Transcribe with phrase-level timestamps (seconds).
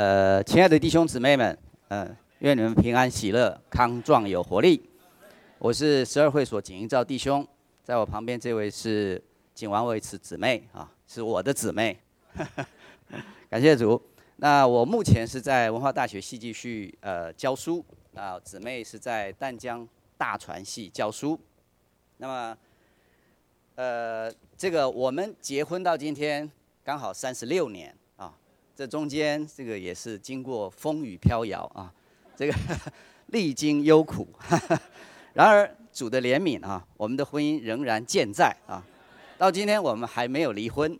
[0.00, 4.82] 呃，亲爱的弟兄姊妹们，嗯，愿你们平安喜乐，康壮有活力。
[5.58, 7.46] 我是十二会所景英照弟兄，
[7.84, 9.22] 在我旁边这位是
[9.54, 12.00] 景王维慈姊妹啊，是我的姊妹。
[13.50, 14.00] 感谢主。
[14.36, 19.86] 那我目前是在文化大学戏剧系呃教书，啊，姊妹是在淡江
[20.16, 21.38] 大传系教书。
[22.16, 22.58] 那么，
[23.74, 26.50] 呃，这个我们结婚到今天
[26.82, 27.94] 刚好三十六年。
[28.80, 31.92] 这中间，这个也是经过风雨飘摇啊，
[32.34, 32.54] 这个
[33.28, 34.26] 历经忧苦。
[35.36, 38.82] 然而主的怜悯啊，我们的婚姻仍然健在啊。
[39.36, 40.98] 到今天我们还没有离婚，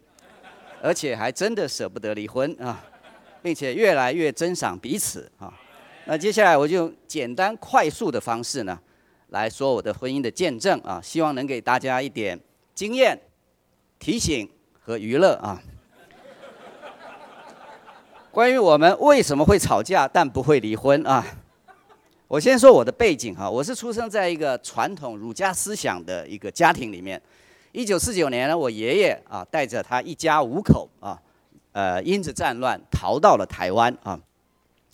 [0.82, 2.84] 而且还真的舍不得离婚啊，
[3.40, 5.50] 并且越来越珍赏彼此啊。
[6.04, 8.78] 那接下来我就简单快速的方式呢，
[9.28, 12.38] 来说我的婚姻的见证啊，希望能给大家一点
[12.74, 13.18] 经验、
[13.98, 14.46] 提醒
[14.78, 15.62] 和娱乐啊。
[18.32, 21.26] 关于我们为什么会吵架但不会离婚啊？
[22.28, 27.20] 我先说我的背景哈，我是出生在一个传统儒家思想的一个家庭里面。
[27.72, 31.20] 一九四九年呢，我爷爷啊带着他一家五口啊，
[31.72, 34.16] 呃，因着战乱逃到了台湾啊。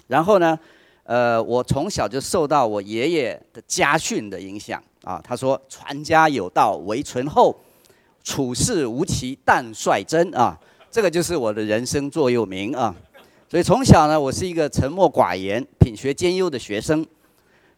[0.06, 0.58] 然后呢，
[1.02, 5.20] 呃，我从小就受到我爷爷的家训的影响啊。
[5.22, 7.54] 他说：“传家有道，唯存厚；
[8.24, 10.58] 处世无奇，但率真。”啊，
[10.90, 12.94] 这个就是我的人生座右铭啊。
[13.48, 17.06] 所以从小呢，我是一个沉默寡言、品学兼优的学生。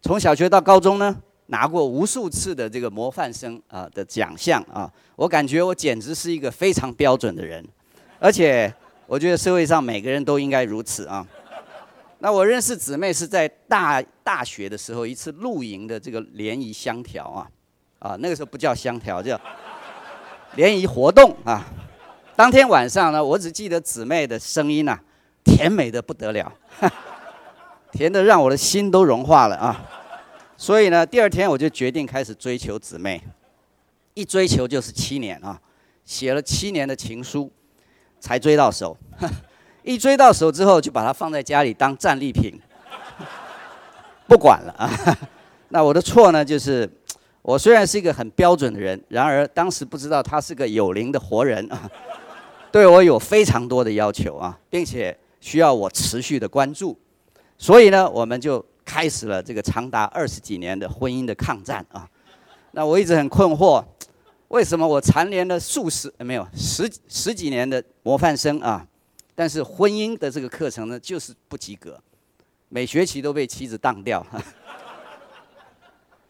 [0.01, 1.15] 从小学到高中呢，
[1.49, 4.91] 拿过无数次的这个模范生啊的奖项啊。
[5.15, 7.63] 我感觉我简直是一个非常标准的人，
[8.19, 8.73] 而且
[9.07, 11.27] 我觉得社会上每个人都应该如此啊。
[12.21, 17.51] 那我认识姊妹是在大大学的时候一次露营的这个联谊香条啊，
[17.99, 19.39] 啊那个时候不叫香条，叫
[20.57, 21.67] 联谊活动啊。
[22.35, 24.99] 当天晚上呢，我只记得姊妹的声音呐。
[25.49, 26.53] 甜美的不得了，
[27.91, 29.83] 甜的让我的心都融化了啊！
[30.59, 33.23] 所以呢，第二天我就决定开始追求姊妹，
[34.13, 35.59] 一追求就是七年啊，
[36.05, 37.51] 写了七年的情书
[38.21, 38.97] 才追到手，
[39.83, 42.61] 一追到手之后就把它放在家里当战利品，
[44.29, 45.19] 不管了啊！
[45.71, 46.89] 那我的错呢，就是
[47.41, 51.91] 我虽然是一个很标准的人，然而当时不知道他是个有灵的活人啊，
[52.71, 55.19] 对我有非常多的要求啊，并且。
[55.41, 56.99] 需要我持续的关注，
[57.57, 62.09] 所以呢，我们就开始了这个长达二十几年的婚姻的抗战啊。
[62.73, 63.83] 那我一直很困惑，
[64.49, 68.87] 为什么我蝉联了数十没有十十几年的模范生啊，
[69.35, 72.01] 但是婚姻的这个课程呢，就是不及格，
[72.69, 74.25] 每学期都被妻子当掉。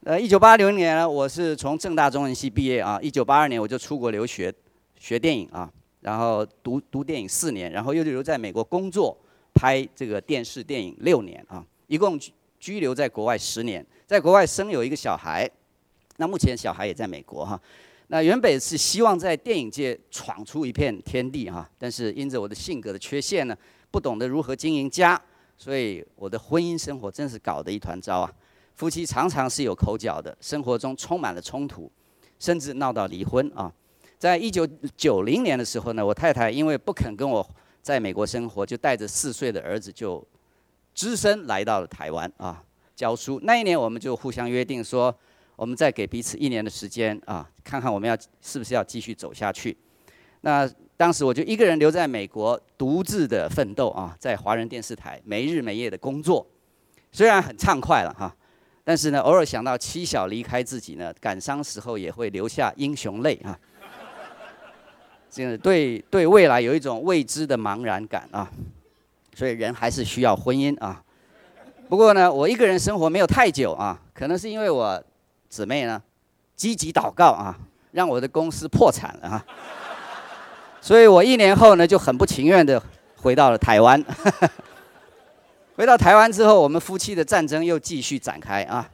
[0.04, 4.52] 呃，一九八零年呢，我是从正大中文系毕业啊，一九八二年我就出国留学
[4.98, 5.70] 学电影啊。
[6.08, 9.14] 然后读读电影四年，然后又留在美国工作，
[9.52, 12.18] 拍这个电视电影六年啊，一共
[12.58, 15.46] 居留在国外十年，在国外生有一个小孩，
[16.16, 17.60] 那目前小孩也在美国哈。
[18.06, 23.54] 那原本是希望在电影界闯出一片天地哈，但是因着我的性格的缺陷呢，
[23.90, 25.20] 不懂得如何经营家，
[25.58, 28.32] 所以我的婚姻生活真是搞得一团糟啊。
[28.76, 31.92] 夫妻常常是有口角的，生活中充满了冲突，
[32.38, 33.70] 甚至闹到离婚啊。
[34.18, 37.48] 在一九九零年的时候呢，我太太因为不肯跟我
[37.80, 40.26] 在美国生活，就带着四岁的儿子就
[40.92, 42.62] 只身来到了台湾啊
[42.96, 43.38] 教书。
[43.44, 45.16] 那一年我们就互相约定说，
[45.54, 49.76] 我们再给彼此一年的时间啊，看看我们要是不是要继续走下去。
[50.40, 56.44] 那当时我就一个人留在美国，独自的奋斗啊，在华人电视台没日没夜的工作，
[57.12, 58.36] 虽然很畅快了哈，
[58.82, 63.56] 但是呢，偶尔想到妻小离开自己呢，感伤时候也会流下英雄泪啊。
[65.58, 68.50] 对对未来有一种未知的茫然感啊，
[69.34, 71.02] 所以人还是需要婚姻啊。
[71.88, 75.02] 不过呢，我一个人生活没有太久啊，可能是因为我
[75.48, 76.02] 姊妹呢
[76.56, 77.58] 积极祷告啊，
[77.92, 79.46] 让我的公司破产了啊。
[80.80, 82.82] 所以我一年后呢就很不情愿的
[83.16, 84.02] 回到了台湾。
[85.76, 88.90] 回到台湾之后，我们夫妻的战争又继续展开啊。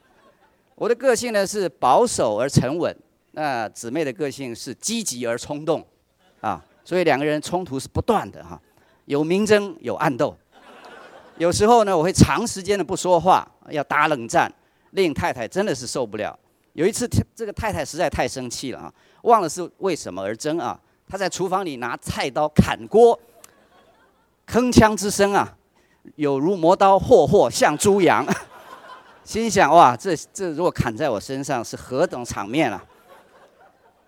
[0.75, 2.95] 我的个性呢是保守而沉稳，
[3.33, 5.85] 那姊妹的个性是积极而冲动。
[6.45, 8.61] 啊，所以两个人冲突是不断的哈，
[9.07, 10.37] 有明争有暗斗，
[11.39, 14.53] 有时候呢我会长时间的不说话，要打冷战，
[14.91, 16.39] 令太太真的是受不了。
[16.75, 18.93] 有一次这个太太实在太生气了啊，
[19.23, 23.19] 忘了是为什么而争啊，她在厨房里拿菜刀砍锅，
[24.47, 25.57] 铿锵之声啊，
[26.17, 28.27] 有如磨刀霍霍向猪羊，
[29.25, 32.85] 心想哇，这这如果砍在我身上是何等场面啊！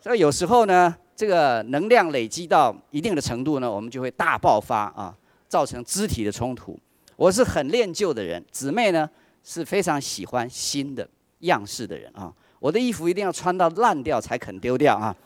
[0.03, 0.94] 所以有时候呢。
[1.16, 5.16] 这个能量累积到一定的程度呢，我们就会大爆发啊，
[5.48, 6.78] 造成肢体的冲突。
[7.16, 9.08] 我是很恋旧的人，姊妹呢
[9.42, 11.08] 是非常喜欢新的
[11.40, 12.30] 样式的人啊。
[12.60, 15.16] 我的衣服一定要穿到烂掉才肯丢掉啊。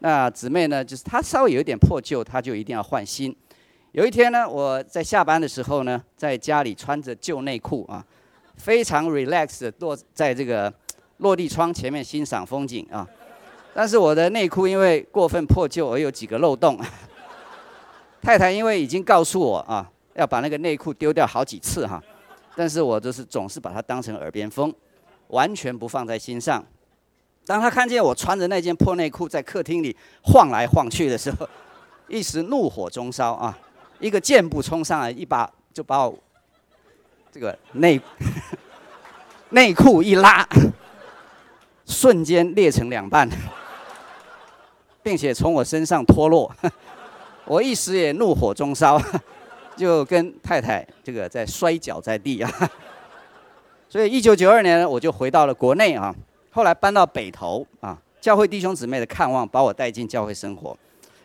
[0.00, 3.34] 那姊妹呢，就是她稍微有一点破旧，她就一定要换新。
[3.92, 8.04] 有一天呢，我在下班的时候呢，在家里穿着旧内裤啊，
[8.56, 10.72] 非常 relax 的落在这个
[11.18, 13.08] 落地窗前面欣赏风景啊。
[13.78, 16.80] 但是我的内裤因为过分破旧而有几个漏洞。
[18.22, 22.02] 太太因为已经告诉我啊，要把那个内裤丢掉好几次哈，
[22.56, 24.74] 但是我就是总是把它当成耳边风，
[25.28, 26.64] 完全不放在心上。
[27.44, 31.46] 当他看见我穿着那件破内裤在客厅里晃来晃去的时候，
[32.08, 33.58] 一时怒火中烧啊，
[34.00, 36.18] 一个箭步冲上来，一把就把我
[37.30, 38.00] 这个内
[39.50, 40.48] 内裤一拉，
[41.84, 43.28] 瞬间裂成两半，
[45.06, 46.52] 并且从我身上脱落。
[47.46, 49.00] 我一时也怒火中烧，
[49.78, 52.50] 就跟太太这个在摔跤在地啊。
[53.88, 56.12] 所以一九九二年我就回到了国内啊。
[56.50, 60.76] 后来搬到北投啊，教会弟兄姊妹的看望把我带进教会生活，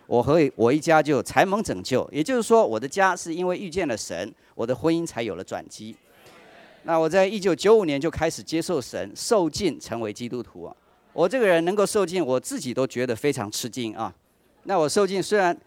[0.06, 2.08] 我和我一家就才蒙拯救。
[2.12, 5.96] 也就是说，我的家是因为遇见了神，我的婚姻才有了转机。
[6.84, 10.76] 那我在一九九五年就开始接受神，受尽成为基督徒啊。
[11.14, 14.14] 我这个人能够受尽，我自己都觉得非常吃惊啊。
[14.64, 15.58] 那我受尽虽然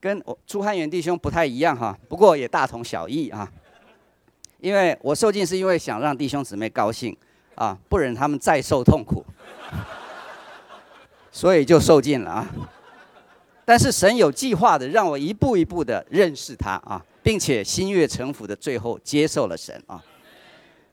[0.00, 3.50] 跟我朱汉元弟兄不太一样哈，不过也大同小异啊。
[4.60, 7.16] 因为我受尽是因为想让弟兄姊妹高兴。
[7.56, 9.24] 啊，不忍他们再受痛苦，
[11.32, 12.46] 所以就受尽了啊。
[13.64, 20.04] 但是神有计划的让我一步一步的认识他啊，并且心悦诚服的最后接受了神啊。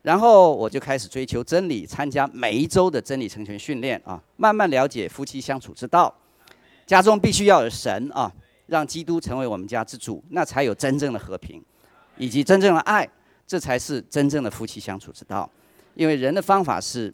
[0.04, 6.14] 然后我就开始追求真理，参加每一周的真理成全训练啊，慢慢了解夫妻相处之道。
[6.84, 8.30] 家中必须要有神啊，
[8.66, 11.64] 让基督成为我们家之主，那才有真正的和平，
[12.18, 13.08] 以及真正的爱，
[13.46, 15.50] 这才是真正的夫妻相处之道。
[15.94, 17.10] 因为人的方法是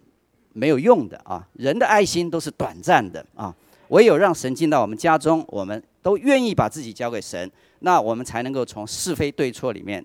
[0.52, 3.54] 没有用的啊，人的爱心都是短暂的啊，
[3.90, 7.48] 唯有让神进到我们家中，我们都愿意把自己交给神，
[7.78, 10.04] 那我们才能够从是非对错里面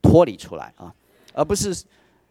[0.00, 0.90] 脱离出来啊，
[1.34, 1.84] 而不是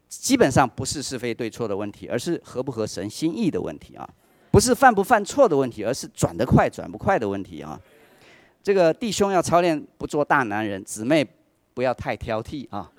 [0.07, 4.07] 基本上不是是非对错的问题，而是合不合神心意的问题啊，
[4.51, 7.79] 不是犯不犯错的问题，而是转得快转不快的问题啊。
[8.63, 11.25] 这个弟兄要操练不做大男人，姊妹
[11.73, 12.89] 不要太挑剔啊。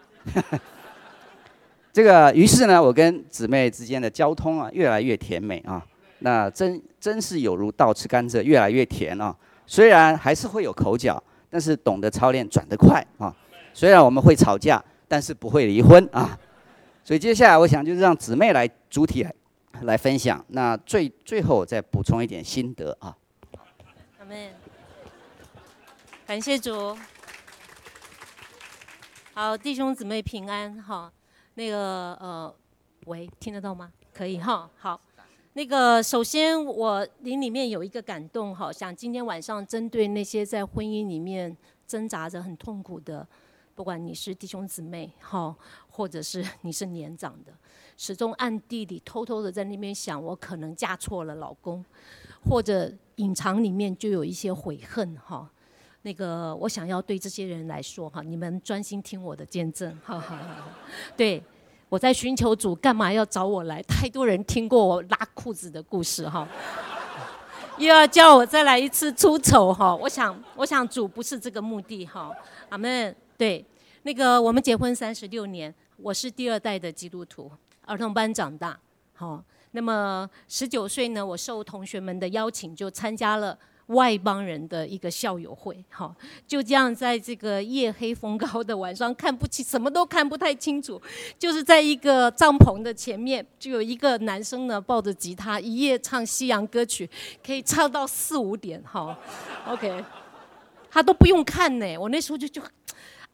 [1.92, 5.84] 这个于是呢，我跟姊妹之间的交通啊，越来越甜美啊。
[6.18, 9.34] 那真真是有如倒吃甘蔗，越来越甜啊。
[9.66, 13.34] 虽然还是会有口角，但是懂得操练，转得快啊。
[13.72, 16.38] 虽然我们会吵架，但是不会离婚啊。
[17.06, 19.32] 所以接下来我想就是让姊妹来主体来
[19.82, 20.44] 来分享。
[20.48, 23.16] 那最最后再补充一点心得啊。
[24.18, 24.50] 阿门。
[26.26, 26.98] 感谢主。
[29.34, 31.12] 好，弟兄姊妹平安哈。
[31.54, 32.52] 那个呃，
[33.04, 33.92] 喂，听得到吗？
[34.12, 35.00] 可以哈，好。
[35.52, 41.56] 那个首先我灵里面有一个感动哈，想今天晚上针对那些在婚姻里面
[41.86, 43.24] 挣扎着很痛苦的，
[43.76, 45.54] 不管你是弟兄姊妹哈，
[45.96, 47.50] 或者是你是年长的，
[47.96, 51.82] 始终暗地里偷偷的在那边想，我可能嫁错了老公，
[52.46, 55.50] 或者隐藏里面就有一些悔恨哈。
[56.02, 60.38] 那个，我想要对这些人来说，哈，你们专心听我的见证，哈哈。
[61.16, 61.42] 对，
[61.88, 63.82] 我在寻求主，干嘛要找我来？
[63.84, 66.46] 太多人听过我拉裤子的故事，哈，
[67.78, 69.96] 又要叫我再来一次出丑，哈。
[69.96, 72.30] 我想，我想主不是这个目的，哈。
[72.68, 73.16] 阿门。
[73.38, 73.64] 对，
[74.02, 77.50] 那个我们结婚三十六年，我是第二代的基督徒，
[77.84, 78.78] 儿童班长大，
[79.14, 79.42] 好。
[79.72, 83.58] 那么十九岁呢，我受同学们的邀请，就参加了。
[83.90, 86.12] 外邦人的一个校友会，哈，
[86.44, 91.00] 就这样在这个夜黑风高的晚上，看不清，什么都看不太清楚，
[91.38, 97.08] 就是在一个帐篷的前面，就有一个男生呢抱着吉他，一夜唱西洋歌曲，
[97.46, 99.16] 可以唱到四五点，哈
[99.68, 100.04] ，OK，
[100.90, 102.60] 他都不用看呢，我那时候就就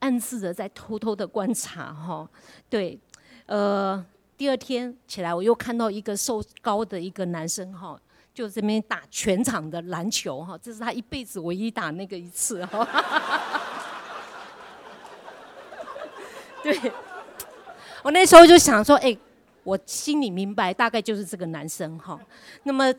[0.03, 2.29] 暗自的在偷偷的观察，哈，
[2.69, 2.99] 对，
[3.45, 4.05] 呃，
[4.35, 7.97] 第二天起来，我又看到一个瘦高的一个男生，哈。
[8.33, 12.83] 就这边打全场的篮球哈，这是他一辈子唯一打那个一次哈。
[16.63, 16.75] 对，
[18.01, 19.15] 我那时候就想说，哎，
[19.63, 22.19] 我心里明白，大概就是这个男生哈。
[22.63, 22.91] 那么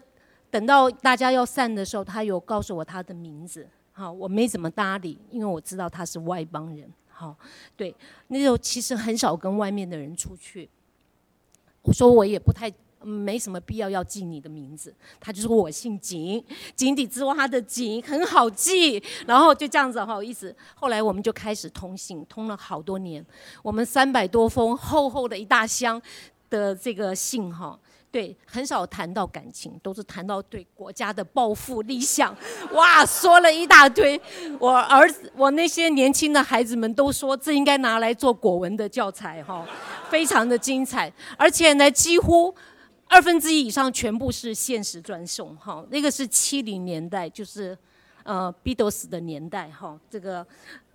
[0.52, 6.86] 等到大家要散的时候，他有告诉我他的名字，好，我没怎么搭理，因为我知道他是外邦人。
[7.08, 7.34] 好，
[7.74, 7.94] 对，
[8.28, 10.68] 那时候其实很少跟外面的人出去。
[11.80, 12.70] 我说我也不太。
[13.06, 14.90] 没什么必要要记你的名字。
[15.20, 16.42] 他就说我姓井，
[16.74, 20.56] 井底之蛙的井很好记，然后就这样子哈，意思。
[20.74, 23.22] 后来我们就开始通信，通了好多年，
[23.62, 26.00] 我们三百多封厚厚的一大箱
[26.48, 27.78] 的这个信哈。
[28.14, 32.32] 对，很少谈到感情，都是谈到对国家的抱负、理想。
[32.70, 34.20] 哇，说了一大堆。
[34.60, 39.66] 我儿子，我那些年轻的孩子们都说，这应该拿来做国文的教材哈，
[40.08, 41.12] 非常的精彩。
[41.36, 42.54] 而且呢，几乎
[43.08, 45.84] 二分之一以上全部是现实专送哈。
[45.90, 47.76] 那个是七零年代，就是
[48.22, 49.98] 呃 Beatles 的年代哈。
[50.08, 50.46] 这个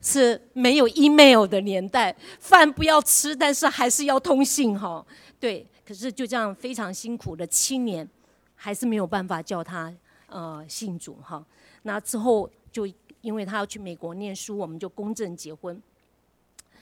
[0.01, 5.05] 是没有 email 的年代，饭不要吃，但是还是要通信哈。
[5.37, 5.67] 对。
[5.89, 8.07] 可是就这样非常辛苦的七年，
[8.53, 9.91] 还是没有办法叫他
[10.27, 11.43] 呃信主哈。
[11.81, 12.87] 那之后就
[13.21, 15.81] 因为他要去美国念书，我们就公证结婚。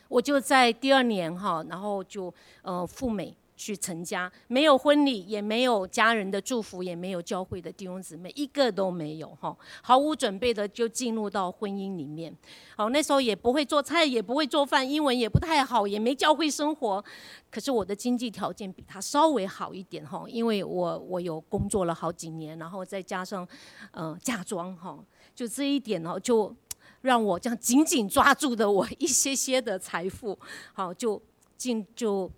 [0.09, 2.33] 我就在第二年哈，然后就
[2.63, 3.33] 呃赴美。
[3.57, 12.33] 去成家，没有婚礼，也没有家人的祝福，也没有教会的弟兄姊妹，一个都没有哈，毫无准备的就进入到婚姻里面。
[12.75, 17.03] 好，那时候也不会做菜，也不会做饭，英文也不太好，也没教会生活。
[17.49, 23.45] 可是我的经济条件比他稍微好一点哈，因为我我有工作了好几年，然后再加上
[23.89, 26.55] 呃嫁妆哈，就这一点哦，就
[27.01, 30.37] 让我这样紧紧抓住的我一些些的财富，
[30.73, 31.19] 好就
[31.57, 32.31] 进就。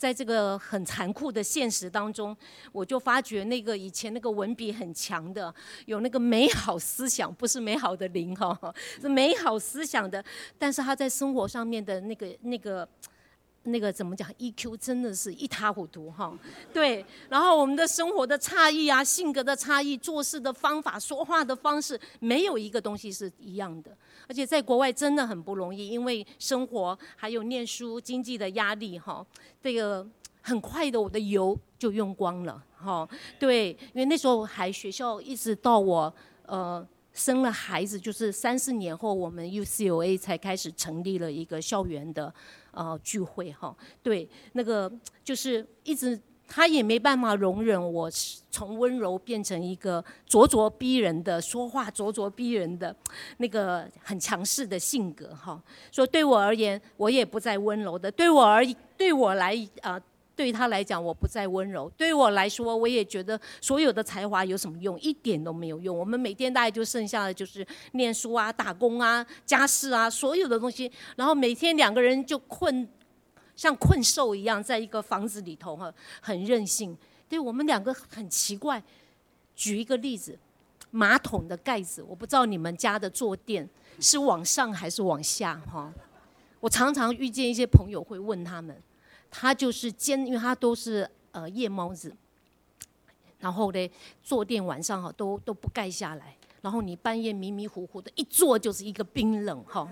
[0.00, 2.34] 在这个很残酷的现实当中，
[2.72, 5.54] 我就发觉那个以前那个文笔很强的，
[5.84, 8.58] 有那个美好思想，不是美好的灵哈，
[8.98, 10.24] 是美好思想的，
[10.58, 12.88] 但是他在生活上面的那个那个。
[13.64, 16.32] 那个怎么讲？EQ 真的是一塌糊涂哈。
[16.72, 23.94] 对，然后我们的生活的差异啊，性格的差异，做事的方法，说话的方式，没有一个东西是一样的。
[24.30, 29.26] 而且在国外真的很不容易，因为生活还有念书、经济的压力哈。
[29.60, 30.06] 这个
[30.40, 33.08] 很快的，我的油就用光了哈。
[33.40, 36.14] 对，因为那时候还学校，一直到我
[36.46, 42.32] 呃生了孩子，就是三四年后，我们 UCLA 才开始成立了一个校园的。
[42.72, 44.88] 呃，聚会哈，对，那个
[45.24, 46.16] 就是一直
[46.52, 48.10] 他也没办法容忍我
[48.50, 52.94] 从温柔变成一个咄咄逼人的说话，咄咄逼人的
[53.36, 55.62] 那个很强势的性格哈。
[55.92, 58.66] 说对我而言，我也不再温柔的，对我而
[58.98, 59.98] 对我来啊。
[60.36, 64.98] 对他来讲，我不再温柔；对我来说，我也觉得所有的才华有什么用？
[64.98, 65.94] 一点都没有用。
[65.94, 70.90] 我们每天大概就剩下的就是念书啊、打工啊、家事啊，所有的东西。
[71.14, 72.88] 然后每天两个人就困，
[73.60, 76.96] 像困兽一样，在一个房子里头哈，很任性。
[77.28, 78.82] 对我们两个很奇怪。
[79.54, 80.38] 举一个例子，
[80.90, 83.68] 马桶的盖子，我不知道你们家的坐垫
[84.00, 85.92] 是往上还是往下哈。
[86.58, 88.74] 我常常遇见一些朋友会问他们。
[89.30, 92.16] 他就是尖，因为他都是呃夜猫子，
[93.40, 93.90] 然后呢
[94.22, 99.86] 坐垫晚上哈都都不盖下来，然后你半夜迷迷糊糊的一坐就是一个冰冷哈，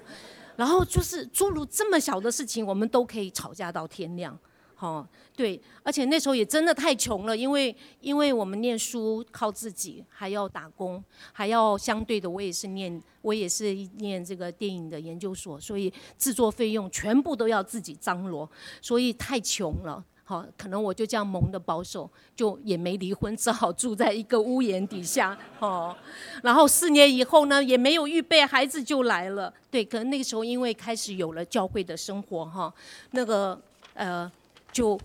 [0.59, 4.37] 然后就是诸如这么小的事情，我们都可以吵架到天亮。
[4.81, 18.49] 哦，对，而且那时候也真的太穷了，因为因为我们念书靠自己，还要打工，还要相对的，我也是念我也是念这个电影的研究所，所以制作费用全部都要自己张罗，
[18.83, 20.05] 所以太穷了。
[20.29, 25.35] 好，可能我就这样蒙的保守，就也没离婚，只好住在一个屋檐底下。
[25.59, 25.97] 哦，
[26.43, 29.51] 然后四年以后呢，也没有预备，孩子就来了。
[29.71, 32.71] 对，可能那个时候因为开始有了教会的生活，哈，
[33.13, 33.59] 那个
[33.95, 34.31] 呃。
[34.71, 35.01] 就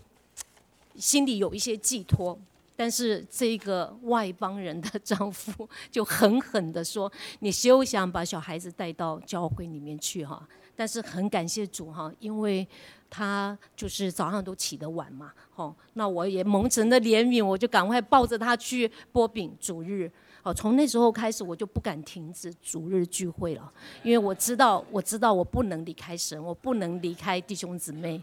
[0.94, 2.38] 心里有一些寄托，
[2.76, 12.66] 但是这个外邦人的丈夫就狠狠的说：“你休想把小孩子带到教会里面去哈！”但是很感谢主哈，因为
[13.08, 20.10] 他就是早上都起得晚嘛，哦，那我也蒙神的怜悯，我就赶快抱着他去波饼主日。
[20.42, 28.22] 哦，从那时候开始，我就不敢停止主日聚会了，因为我知道，我知道我不能离开神，我不能离开弟兄姊妹。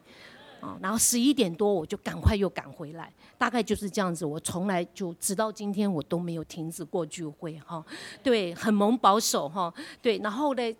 [0.59, 4.23] 啊，然后十一点多我就赶快又赶回来，大概就是这样子。
[4.23, 7.83] 我从来就直到今天我都没有停止过聚会哈，
[8.21, 10.19] 对，很蒙保守哈，对。
[10.19, 10.75] 然后呢，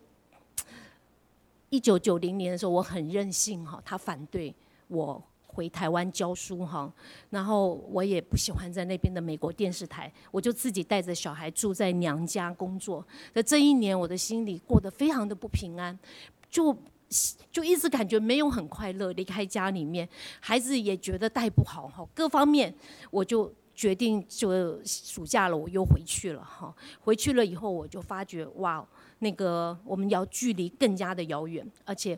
[1.72, 4.54] 一九九零年的时候我很任性哈，他反对
[4.88, 6.94] 我回台湾教书哈，
[7.30, 13.06] 然后我也不喜欢在那边的美国电视台，我就自己带着小孩住在娘家工作。
[13.34, 15.98] 在这一年，我的心里过得非常的不平安，
[16.50, 16.78] 就。
[17.52, 20.08] 就一直感觉没有很快乐，离开家里面，
[20.40, 22.74] 孩子也觉得带不好哈，各方面
[23.10, 26.74] 我就决定就暑假了，我又回去了哈。
[27.02, 28.88] 回去了以后，我就发觉哇，
[29.24, 32.18] 那个我们要距离更加的遥远，而且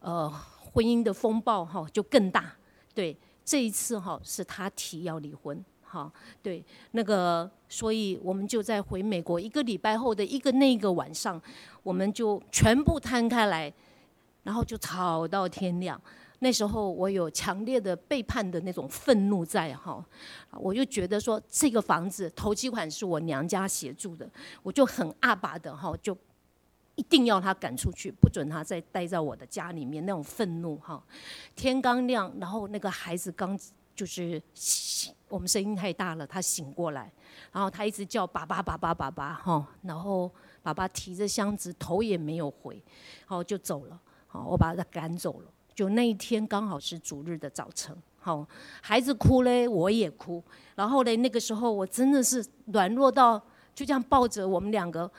[0.00, 0.28] 呃
[0.72, 2.50] 婚姻的风暴哈就更大，
[2.94, 6.10] 对，这一次哈是他提要离婚，哈，
[6.42, 11.40] 对，那个，所以我们就在回美国一个礼拜后的一个那个晚上，
[11.82, 13.70] 我们就全部摊开来，
[14.42, 16.00] 然后就吵到天亮。
[16.42, 20.02] 那时候我有强烈的背叛的那种愤怒在哈，
[20.52, 24.26] 我就觉得说这个房子头期款是我娘家协助的，
[24.62, 26.16] 我就很阿爸的哈，就
[27.00, 31.02] 一定要他赶出去，不准他再待在我的家里面，那种愤怒哈。
[31.56, 33.58] 天刚亮，然后那个孩子刚
[33.96, 34.40] 就是
[35.26, 37.10] 我们声音太大了，他醒过来，
[37.52, 40.30] 然后他一直叫爸爸爸爸爸爸哈，然后
[40.62, 42.82] 爸爸提着箱子头也没有回，
[43.24, 45.50] 好就走了，好我把他赶走了。
[45.74, 48.46] 就那一天刚好是主日的早晨，好，
[48.82, 50.44] 孩子哭嘞，我也哭。
[50.74, 53.40] 然后嘞，那个时候我真的是软弱到
[53.74, 55.10] 就这样抱着我们两个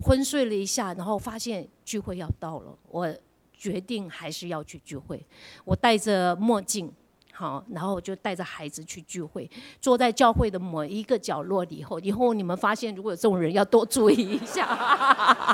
[0.00, 3.12] 昏睡了一下，然后发现聚会要到了，我
[3.52, 5.24] 决定还是要去聚会。
[5.64, 6.92] 我戴着墨镜。
[7.30, 9.48] 好，然后就带着孩子去聚会，
[9.80, 11.84] 坐在教会的某一个角落里。
[11.84, 14.66] 后，以后你们发现如果有这种人，要多注意一下。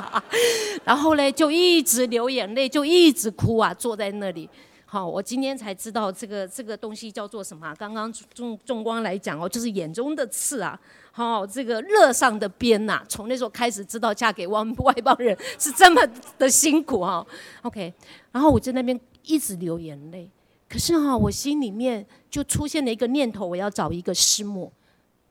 [0.83, 4.49] 然后呢，就一直流眼泪，就一直哭啊，坐在那里。
[4.87, 7.71] 好，我今天才知道这个这个东西叫做什么。
[7.75, 10.79] 刚刚纵纵光来讲哦，就是眼中的刺啊。
[11.17, 13.01] 好，这个热上的鞭呐。
[13.07, 16.05] 从那时候开始知道嫁给外外邦人是这么
[16.37, 17.25] 的辛苦哈。
[17.61, 17.93] OK，
[18.33, 20.29] 然后我在那边一直流眼泪。
[20.67, 24.69] 可是哈，我心里面就出现了一个念头，我要找一个师母，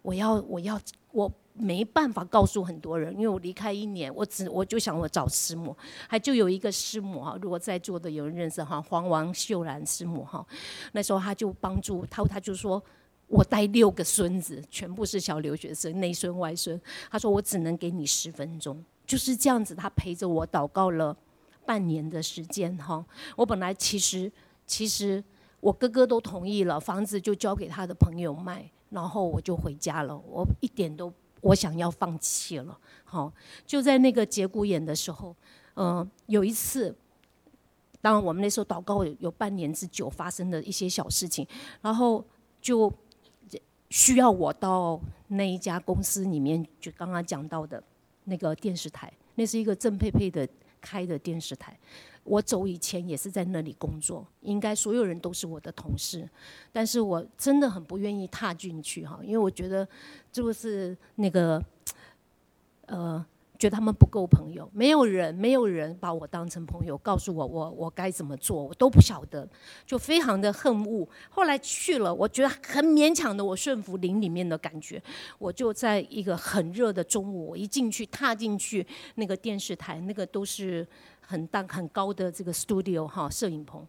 [0.00, 0.80] 我要，我要，
[1.12, 5.76] 我没办法告诉很多人，因为我离开一年，我只我就想我找师母，
[6.08, 10.42] 还就有一个师母哈，如果在座的有人认识哈，黄王秀兰师母哈，
[10.92, 12.82] 那时候他就帮助他，他就说
[13.28, 21.16] 我带六个孙子，全部是小留学生，内孙外孙，他说我只能给你十分钟，就是这样子，他陪着我祷告了
[21.64, 23.04] 半年的时间哈，
[23.36, 24.30] 我本来其实
[24.66, 25.22] 其实。
[25.60, 30.14] 我哥哥都同意了，房子就交给他的朋友卖，然后我就回家了。
[30.14, 32.78] 我一点都我想要放弃了。
[33.02, 33.32] 好，
[33.64, 35.34] 就在那个节骨眼的时候，
[35.76, 36.94] 嗯，有一次，
[38.02, 41.48] 当然我们那时候祷告有半年之久发生的一些小事情，
[41.80, 42.22] 然后
[42.60, 42.92] 就
[43.94, 47.80] 需要我到那一家公司里面，就刚刚讲到的
[48.24, 50.46] 那个电视台，那是一个郑佩佩的
[50.80, 51.78] 开的电视台。
[52.24, 56.28] 我走以前也是在那里工作，应该所有人都是我的同事，
[56.72, 59.88] 但是我真的很不愿意踏进去哈，因为我觉得
[60.32, 61.62] 就是那个，
[62.86, 63.24] 呃。
[63.64, 69.48] 觉得他们不够朋友，没有人，没有人把我当成朋友，告诉我我我该怎么做，我都不晓得，
[69.86, 71.08] 就非常的恨恶。
[71.30, 75.02] 后来去了，我觉得很勉强的，我顺服灵里面的感觉。
[75.38, 80.86] 我就在一个很热的中午，我一进去，踏进去那个电视台，那个都是
[81.22, 83.82] 很大很高的这个 studio 哈摄影棚，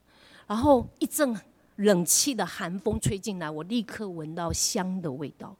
[0.48, 1.38] 然后一阵
[1.76, 5.54] 冷气的寒风吹进来，我立刻闻到香的味道。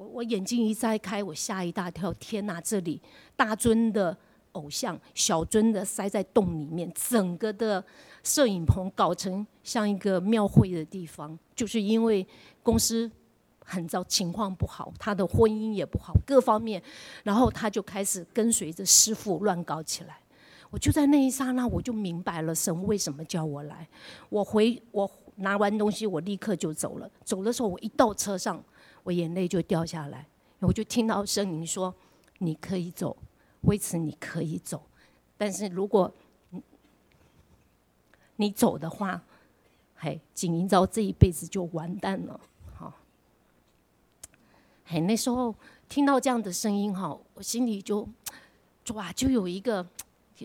[0.00, 2.10] 我我眼睛一摘开，我吓一大跳！
[2.14, 2.98] 天哪，这里
[3.36, 4.16] 大尊的
[4.52, 7.84] 偶像，小尊的塞在洞里面，整个的
[8.24, 11.38] 摄影棚搞成像一个庙会的地方。
[11.54, 12.26] 就是因为
[12.62, 13.10] 公司
[13.62, 16.82] 很糟，情况不好，他的婚姻也不好，各方面，
[17.22, 20.16] 然后他就开始跟随着师傅乱搞起来。
[20.70, 23.86] 我就在那一刹那，我就明白了神为什么叫我来。
[24.30, 27.10] 我回我拿完东西，我立刻就走了。
[27.22, 28.64] 走的时候，我一到车上。
[29.02, 30.26] 我眼泪就掉下来，
[30.58, 31.94] 我就听到声音说
[32.38, 33.16] ：“你可以走，
[33.62, 34.82] 为此你可以走，
[35.36, 36.12] 但是如果
[36.50, 36.62] 你
[38.36, 39.22] 你走的话，
[39.96, 42.40] 嘿，景英昭这一辈子就完蛋了。”
[42.74, 42.92] 好，
[44.84, 45.54] 嘿，那时候
[45.88, 48.08] 听到这样的声音哈，我心里就
[48.94, 49.86] 哇，就有一个，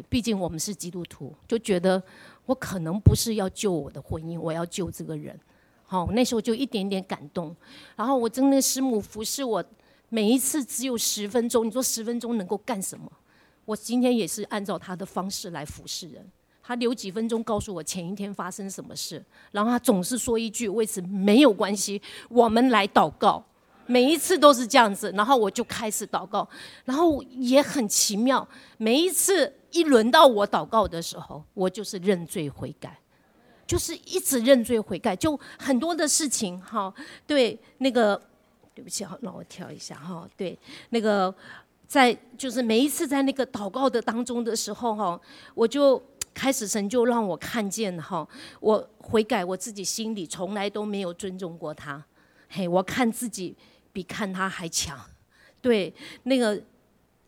[0.09, 2.01] 毕竟我们是基督徒，就觉得
[2.45, 5.39] 我可能不是要救我的婚姻，我要救这个人。
[5.85, 7.55] 好，那时候就一点点感动，
[7.95, 9.63] 然后我真的师母服侍我，
[10.09, 11.65] 每一次只有十分钟。
[11.65, 13.11] 你说十分钟能够干什么？
[13.65, 16.25] 我今天也是按照他的方式来服侍人。
[16.63, 23.43] 他留几分钟告诉我前一天发生什么事，然后他总是说一句：“为此没有关系，我们来祷告。”
[23.85, 26.49] 每一次都是这样子，然后我就开始祷告，
[26.85, 28.47] 然后也很奇妙。
[28.77, 32.97] 每一次一轮到我祷告的时候，我就是认罪悔改。
[33.65, 36.93] 就是一直认罪悔改，就很多的事情哈。
[37.25, 38.21] 对，那个
[38.73, 40.27] 对不起哈，让我跳一下哈。
[40.37, 40.57] 对，
[40.89, 41.33] 那个
[41.87, 45.19] 在就是每一次在那个祷告的当中的时候哈，
[45.53, 46.01] 我就
[46.33, 48.27] 开始神就让我看见哈，
[48.59, 52.03] 我悔改我自己心里从来都没有尊重过他，
[52.49, 53.55] 嘿，我看自己
[53.91, 54.99] 比看他还强。
[55.61, 56.61] 对，那个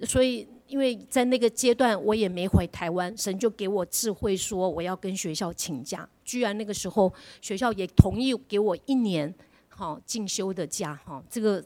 [0.02, 0.48] 所以。
[0.68, 7.12] 因为在那个阶段，我也没回台湾，神就给我智慧说，我要跟学校请假居然那个时候
[7.42, 9.34] 学校也同意给我一年
[9.68, 11.64] 好进修的假哈，这个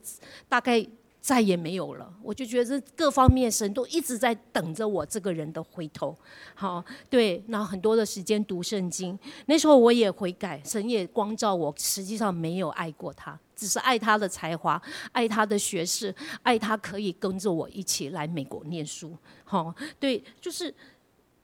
[0.47, 0.88] 大概。
[1.24, 6.17] 再也没有了，我就觉得各方面神都一直在等着我这个人的回头。
[6.56, 19.15] 好，对，那很多的时间读圣经，那时候我也悔改，神也光照我，实际上没有爱过他，只是爱他的才华，爱他的学识，爱他可以跟着我一起来美国念书。
[19.43, 20.74] 好，对，就是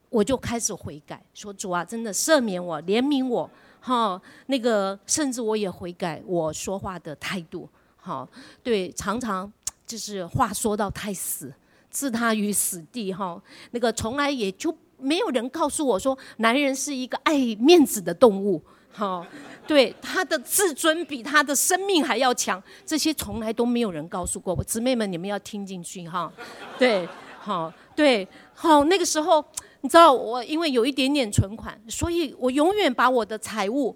[0.09, 3.49] 我就开始悔改，说主啊，真的赦免我，怜悯我。
[3.79, 7.69] 哈，那个甚至我也悔改我说话的态度。
[7.95, 8.27] 好，
[8.63, 9.51] 对，常常。
[9.85, 11.49] 就是话说到太死，
[11.89, 13.41] 置他于死地哈。
[13.71, 19.25] 那个从来也就没有人告诉我说，男人是一个爱面子的动物，哈。
[19.65, 24.61] 对他的自尊比他的生命还要强，这些从来都没有人告诉过我。
[24.61, 26.29] 姊妹们，你们要听进去哈。
[26.77, 27.07] 对，
[27.39, 28.83] 好，对，好。
[28.83, 29.41] 那个时候，
[29.81, 33.95] 你知道我因为有一点点存款，所以我永远把我的财物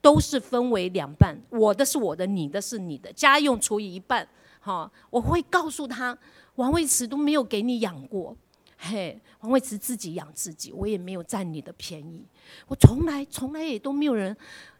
[0.00, 4.26] 都是分为两半，我的是我的，你的是你的，家用除以一半。
[4.60, 6.16] 好，我会告诉他，
[6.56, 8.36] 王卫慈都没有给你养过，
[8.76, 12.24] 嘿，王卫慈自己养自己，我也没有占你的便宜，
[12.66, 14.36] 我从来从来也都没有人，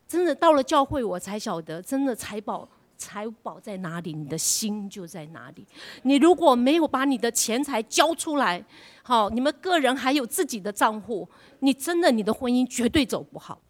[0.09, 5.67] 真的到了教会我才晓得，真的财宝财宝在哪里，你的心就在哪里。
[6.03, 8.65] 你如果没有把你的钱财交出来，
[9.03, 11.29] 好，你们个人还有自己的账户，
[11.61, 13.61] 你真的你的婚姻绝对走不好。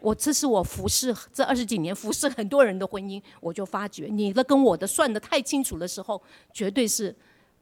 [0.00, 6.20] 我这是我服侍这二十几年服侍很多人的婚姻，我就发觉你的跟我的算的太清楚的时候，
[6.52, 7.14] 绝对是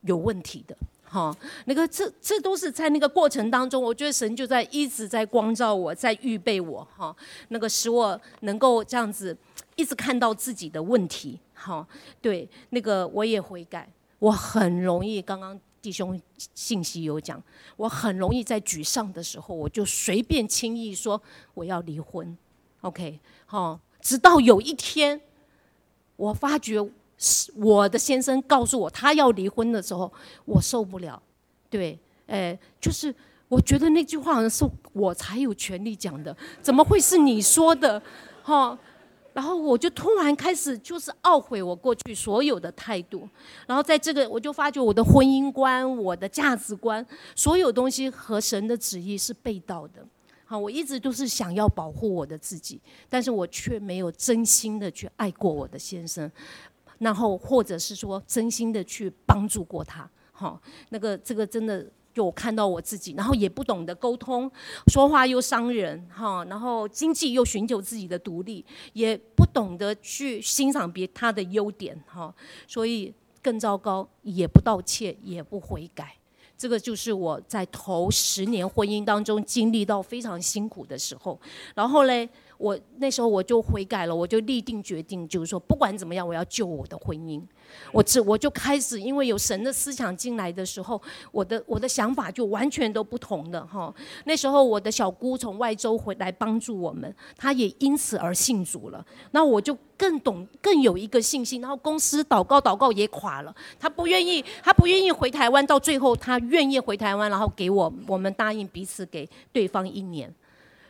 [0.03, 0.77] 有问题的。
[1.11, 6.87] 哈，那个这这都是在那个过程当中，我觉得神就在一直在光照我，在预备我。
[6.97, 7.15] 哈，
[7.49, 9.37] 那个使我能够这样子
[9.75, 11.39] 一直看到自己的问题。
[11.53, 11.85] 哈，
[12.23, 15.61] 对，那个我也悔改，我很容易刚刚。
[15.83, 16.21] 弟兄
[16.55, 17.43] 信息有讲，
[17.79, 21.19] 我很容易在沮丧的时候，我就随便轻易说
[21.55, 22.37] 我要离婚
[22.83, 25.19] ，OK，好，直到有一天，
[26.17, 26.79] 我发觉
[27.57, 30.11] 我的先生告诉我他要离婚的时候，
[30.45, 31.21] 我受不了，
[31.69, 33.15] 对，哎，就是
[33.49, 38.03] 我觉得那句话好像是我才有权利讲的，怎么会是你说的，
[38.43, 38.79] 哈？
[39.33, 43.29] 然后我就突然开始就是懊悔我过去所有的态度，
[43.65, 47.07] 然后在这个我就发觉我的婚姻观、我的价值观，
[47.37, 50.05] 所有东西和神的旨意是背道的。
[50.45, 56.29] 好，我一直都是想要保护我的自己，但是我却没有真心的去爱过我的先生，
[57.01, 60.09] 然后或者是说真心的去帮助过他。
[60.31, 60.59] 好，
[60.91, 61.85] 那个这个真的。
[62.13, 64.51] 就我看到我自己，然后也不懂得沟通，
[64.89, 72.35] 说话又伤人哈，然后经济又寻求自己的独立，也不懂得去欣赏别他的优点哈，
[72.67, 76.17] 所以更糟糕，也不道歉，也不悔改，
[76.59, 81.41] 这个就是我在头十年婚姻当中经历到非常辛苦的时候，
[81.77, 82.29] 然后嘞。
[82.61, 87.41] 我那时候我就悔改了，我就立定决定，就是说不管怎么样，我要救我的婚姻。
[87.91, 91.01] 我这我就开始，因为有神的思想进来的时候，
[91.33, 93.95] 我的我的想法就完全都不同的哈。
[94.25, 99.03] 那时候我的小姑从外州回来帮助我们，她也因此而信主了。
[99.31, 101.63] 那我就更懂，更有一个信心。
[101.63, 105.65] 然后公司祷告祷告也垮了，他不愿意，他不愿意回台湾。
[105.65, 110.35] 到最后他愿意回台湾，然后给我我们答应彼此给对方一年。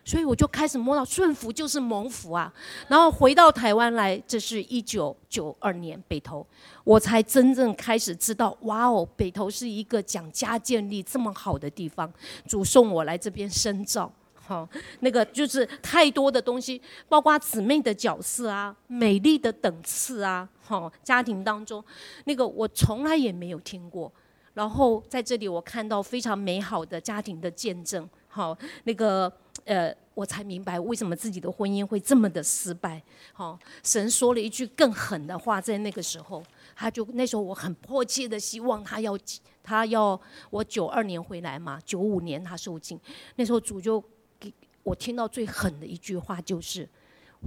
[0.04, 2.52] 所以我就开始摸到顺服就是蒙福啊，
[2.88, 6.44] 然后回到台湾来，这是一九九二年北投，
[6.84, 12.10] 我才真正开始知道，哇哦，北投是一个讲家建立这么好的地方，
[12.48, 14.66] 主送我来这边深造，好，
[15.00, 21.84] 那个就是太多的东西，包括姊妹的角色啊，美丽的等次啊，好，家庭当中。
[22.24, 24.10] 那个我从来也没有听过，
[24.54, 29.30] 然后在这里我看到非常美好的家庭的见证，好，那个。
[29.70, 33.00] 呃，我才明白为什么自己的婚姻会这么的失败。
[33.32, 36.42] 好，神说了一句更狠的话，在那个时候，
[36.74, 39.16] 他就那时候我很迫切的希望他要
[39.62, 42.98] 他要我九二年回来嘛，九五年他受尽。
[43.36, 44.02] 那时候主就
[44.40, 44.52] 给
[44.82, 46.88] 我听到最狠的一句话就是：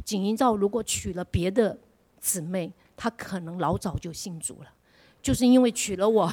[0.05, 1.77] 景英照如果娶了别的
[2.21, 4.69] 姊妹，他可能老早就信主了，
[5.21, 6.31] 就是因为娶了我，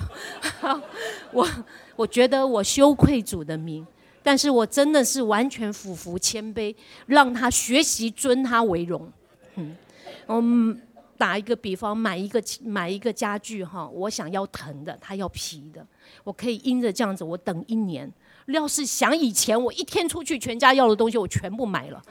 [1.34, 1.48] 我
[1.96, 3.84] 我觉得我羞愧主的名。
[4.22, 6.74] 但是我真的是完全俯伏谦卑，
[7.06, 9.10] 让他学习尊他为荣。
[9.56, 9.76] 嗯，
[10.28, 10.80] 嗯，
[11.16, 15.86] 打一个比方，买一个买一个家具哈，我想要藤的，他要皮的，
[16.24, 18.12] 我可以因着这样子，我等一年。
[18.46, 22.02] 要是想以前，我一天出去，全家要的东西我全部买了，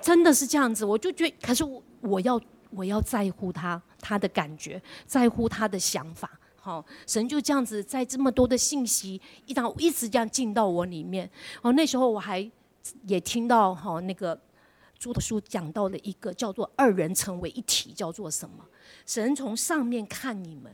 [0.00, 0.84] 真的是这样子。
[0.84, 6.30] 我就觉，可是我我要我要在乎他他的感觉，在乎他的想法。
[6.60, 11.30] 好，神就这样子在这么多的信息一直一直这样进到我里面。
[11.62, 12.50] 哦，那时候我还
[13.06, 14.38] 也听到哈那个
[14.98, 18.64] 主的书讲到了一个叫做二人成为一体，叫做什么？
[19.06, 20.72] 神从上面看你们。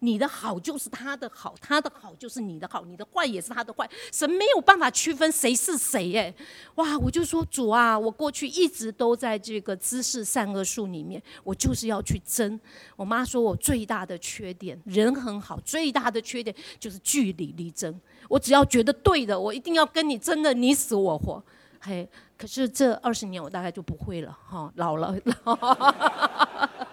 [0.00, 3.88] 你的好就是他的好，他的好就是你的好，你的坏也是他的坏。
[4.12, 6.34] 神没有办法区分谁是谁，耶，
[6.76, 6.98] 哇！
[6.98, 12.58] 我就说主啊，我过去一直都在这个知识善恶树里面，我就是要去争。
[12.96, 18.00] 我妈说我最大的缺点，人很好，最大的缺点就是据理力争。
[18.28, 21.42] 我只要觉得对的，我一定要跟你争的你死我活。
[21.80, 25.14] 嘿，可是这二十年我大概就不会了，哈，老了。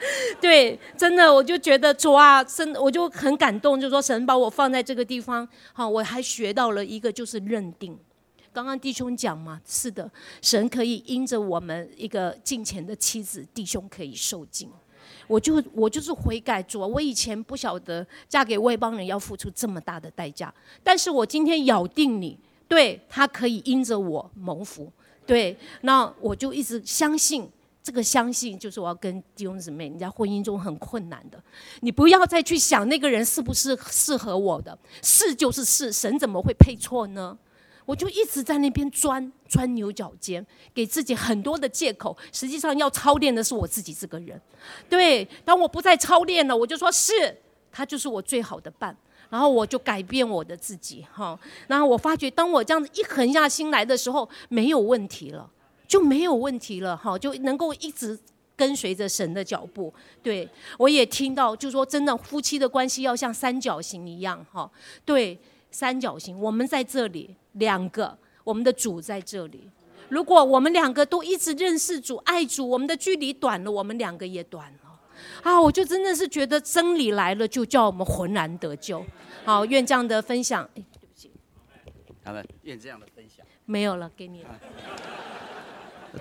[0.41, 7.97] 对，真的，我就觉得主啊，真，我就很感动，就说神把我放在这个地方，好，我还学到了一个就是认定。
[8.51, 10.09] 刚刚弟兄讲嘛，是的，
[10.41, 14.69] 神可以因着我们一个敬虔的妻子，弟兄可以受敬。
[15.27, 22.37] 我就我就是悔改主啊，我以前不晓得嫁给外邦人要付出这么大的代价，但是我今天咬定你，
[22.67, 24.91] 对他可以因着我蒙福，
[25.25, 27.49] 对，那我就一直相信。
[27.83, 31.37] 这个相信就是我要跟弟兄姊妹，你在婚姻中很困难的，
[31.81, 37.37] 你不要再去想那个人是不是适合我的，是就是是，神怎么会配错呢？
[37.85, 42.17] 我就一直在那边钻钻牛角尖，给自己很多的借口。
[42.31, 44.41] 实际上要操练的是我自己这个人。
[44.89, 47.37] 对，当我不再操练了，我就说是
[47.69, 48.95] 他就是我最好的伴，
[49.29, 51.37] 然后我就改变我的自己哈。
[51.67, 55.51] 然后我发觉，当我这样子一狠下心来的时候，没有问题了。
[55.93, 58.17] 就没有问题了哈，就能够一直
[58.55, 59.93] 跟随着神的脚步。
[60.23, 64.67] 对我也听到，就说真的，夫妻的关系要像三角形一样哈。
[65.05, 65.37] 对，
[65.69, 69.69] 三角形，我们在这里两个，我们的主在这里。
[70.09, 74.99] 如果我们两个都一直认识主、爱主，我们的距离短了，我们两个也短了。
[75.43, 79.05] 啊，我就真的是觉得真理来了，就叫我们浑然得救。
[79.45, 80.67] 好，愿这样的分享。
[80.73, 81.29] 哎，对不起。
[82.23, 83.45] 他们愿这样的分享。
[83.65, 84.59] 没有了，给你了。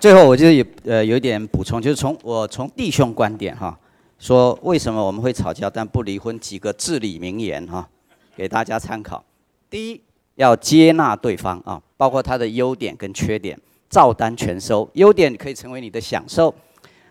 [0.01, 3.79] 最后，我就有呃有点补充，就是从我从弟兄观点哈，
[4.19, 7.87] 说为什么我们会吵架但不离婚几个至理名言哈，
[8.35, 9.23] 给大家参考。
[9.69, 10.01] 第一，
[10.37, 13.59] 要接纳对方啊，包括他的优点跟缺点，
[13.91, 14.89] 照单全收。
[14.95, 16.53] 优点可以成为你的享受，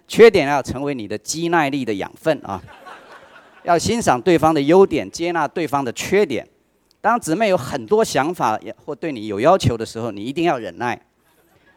[0.07, 2.61] 缺点要成为你的肌耐力的养分啊。
[3.63, 6.47] 要欣赏对方的优点，接纳对方的缺点。
[6.99, 10.99] 当姊妹有很多想法或对你有要求的时候，你一定要忍耐。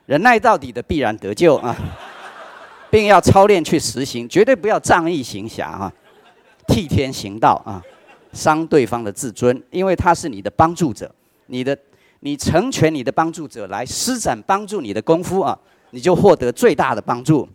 [0.06, 1.74] 忍耐到底的必然得救啊，
[2.90, 5.92] 并要操练去实行，绝对不要仗义行侠啊，
[6.66, 7.82] 替天行道啊，
[8.32, 11.10] 伤对方的自尊，因为他是你的帮助者，
[11.46, 11.76] 你的
[12.20, 15.58] 你成全你的帮助者来施展帮助你的功夫啊，
[15.90, 17.48] 你就获得最大的帮助。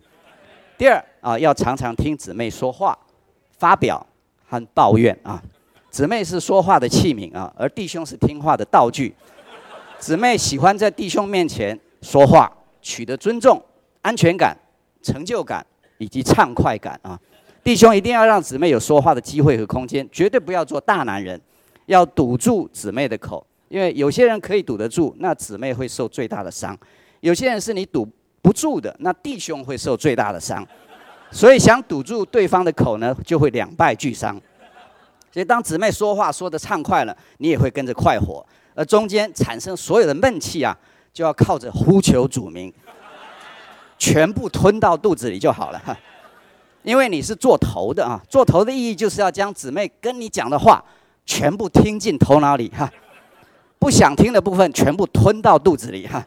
[0.75, 2.97] 第二啊，要常常听姊妹说话、
[3.59, 4.03] 发表
[4.47, 5.39] 和抱怨啊，
[5.91, 9.13] 姊妹是说话的器皿啊，而弟兄是听话的道具。
[9.99, 11.79] 姊妹喜欢在弟兄面前。
[12.01, 13.61] 说话取得尊重、
[14.01, 14.57] 安全感、
[15.01, 15.65] 成就感
[15.97, 17.19] 以及畅快感啊！
[17.63, 21.39] 弟兄一定要让姊妹有说话的机会和空间，绝对不要做大男人，
[21.87, 26.73] 要堵住姊妹的口，因为有些人可以堵得住，那姊妹会受最大的伤；
[27.19, 28.07] 有些人是你堵
[28.41, 30.65] 不住的，那弟兄会受最大的伤。
[31.31, 34.41] 所以想堵住对方的口呢，就会两败俱伤。
[35.31, 40.75] 所以当姊妹说话说得畅快了，你也会跟着快活，而中间产生所有的闷气啊！
[41.13, 42.73] 就要靠着呼求主名，
[43.97, 45.81] 全部吞到肚子里就好了。
[46.83, 50.83] 因为你是做头的啊，做头的意义就是要将姊妹跟你讲的话
[51.25, 52.89] 全部听进头脑里哈，
[53.77, 56.25] 不想听的部分全部吞到肚子里哈。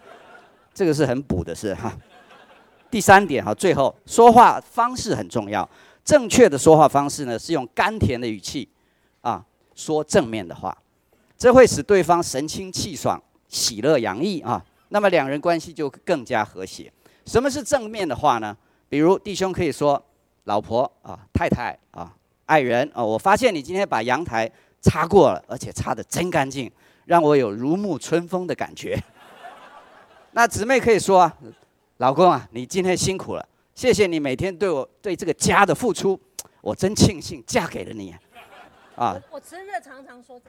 [0.75, 1.97] 这个是很补的事哈。
[2.91, 5.69] 第三点哈，最后说话方式很重要，
[6.05, 8.69] 正确的说话方式呢是用甘甜的语气
[9.23, 9.43] 啊
[9.75, 10.77] 说正面的话，
[11.39, 14.63] 这会使对方神清气爽、喜乐洋溢啊。
[14.93, 16.93] 那么两人关系就更加和谐。
[17.25, 18.55] 什么是正面的话呢？
[18.91, 20.01] 比如弟兄可以说
[20.45, 24.51] ：“老婆啊，太太啊，爱人啊，我发现你今天把阳台
[24.83, 26.71] 擦过了，而且擦得真干净，
[27.07, 29.03] 让我有如沐春风的感觉。
[30.33, 31.33] ”那姊妹可以说
[31.97, 36.21] ：“老公啊，你今天辛苦了，谢谢你每天对我对这个家的付出，
[36.61, 38.15] 我真庆幸嫁给了你。”
[38.95, 40.39] 啊，我真的常常说。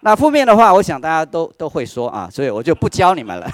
[0.00, 3.50] 那负面的话，我想大家都都会说啊，所以我就不教你们了。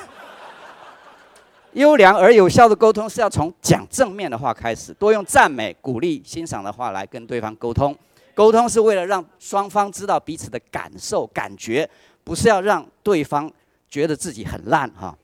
[1.73, 7.97] 优良而有效的沟通是要从讲正面的话开始，多用赞美、鼓励、欣赏的话来跟对方沟通。
[8.35, 11.89] 沟通是为了让双方知道彼此的感受、感觉，
[12.23, 13.51] 不是要让对方
[13.89, 15.17] 觉得自己很烂哈，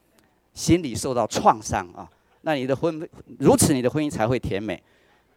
[0.55, 2.09] 心里受到创伤啊。
[2.41, 3.07] 那你的婚
[3.39, 4.83] 如此，你的婚姻才会甜美。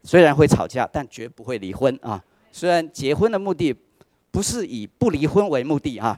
[0.03, 2.23] 虽然会吵架，但绝不会离婚啊。
[2.53, 3.75] 虽然结婚的目的。
[4.33, 6.17] 不是以不离婚为目的啊，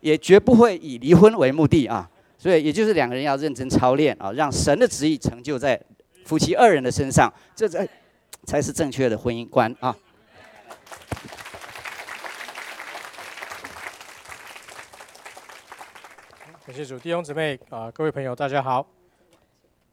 [0.00, 2.08] 也绝不会以离婚为目的啊。
[2.36, 5.80] 所以也就是两个人要认真操练啊，让神的旨意成就在
[6.26, 7.88] 夫妻二人的身上，这才
[8.44, 9.96] 才是正确的婚姻观啊。
[16.66, 18.86] 感谢主，弟兄姊妹啊，各位朋友，大家好。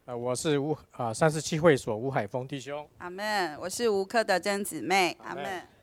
[0.04, 2.86] 呃，我是吴啊三十七会所吴海峰弟兄。
[2.98, 3.58] 阿门。
[3.58, 5.16] 我是吴克的曾姊妹。
[5.24, 5.77] 阿门。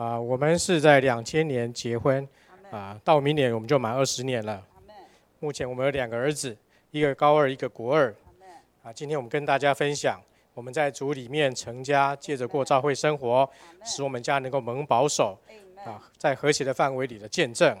[0.00, 2.26] 啊，我们是在两千年结婚，
[2.70, 4.64] 啊，到明年我们就满二十年了。
[5.40, 6.56] 目前我们有两个儿子，
[6.90, 8.08] 一个高二，一个国二。
[8.82, 10.18] 啊，今天我们跟大家分享
[10.54, 13.46] 我们在主里面成家，借着过教会生活，
[13.84, 15.38] 使我们家能够蒙保守。
[15.84, 17.76] 啊，在和谐的范围里的见证。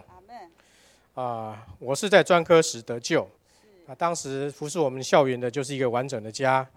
[1.14, 3.26] 啊，我是在专科时得救，
[3.86, 6.68] 啊，当时服侍我们校园的就是一个完整的家，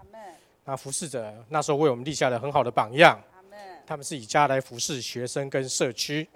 [0.63, 3.19] 那服侍者那时候为我们立下了很好的榜样，
[3.85, 6.27] 他们是以家来服侍学生跟社区，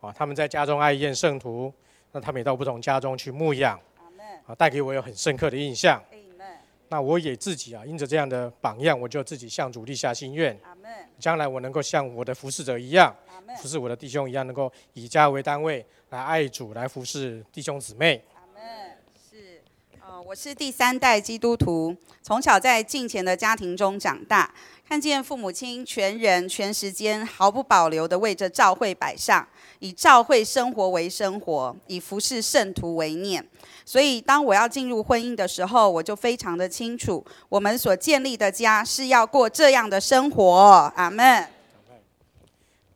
[0.00, 1.72] 啊，他们在家中爱宴圣徒，
[2.12, 3.80] 那他们也到不同家中去牧养，
[4.46, 6.02] 啊，带给我有很深刻的印象，
[6.88, 10.58] 那我也自己啊，因着这样的榜样，我就自己向主立下心愿，
[11.18, 13.14] 将来我能够像我的服侍者一样，
[13.58, 15.84] 服侍我的弟兄一样，能够以家为单位。
[16.10, 18.22] 来爱主，来服侍弟兄姊妹。
[19.28, 19.60] 是，
[20.00, 24.54] 呃，我是第三代基督徒，从小在敬虔的家庭中长大，
[24.88, 29.46] 看见父母亲全人全时间毫不保留的为着教会摆上，
[29.80, 33.44] 以教会生活为生活，以服侍圣徒为念。
[33.84, 40.92] 所以，当我要进入婚姻的时候，我就非常的清楚，我们所建立的家是要过这样的生活。
[40.94, 41.48] 阿门。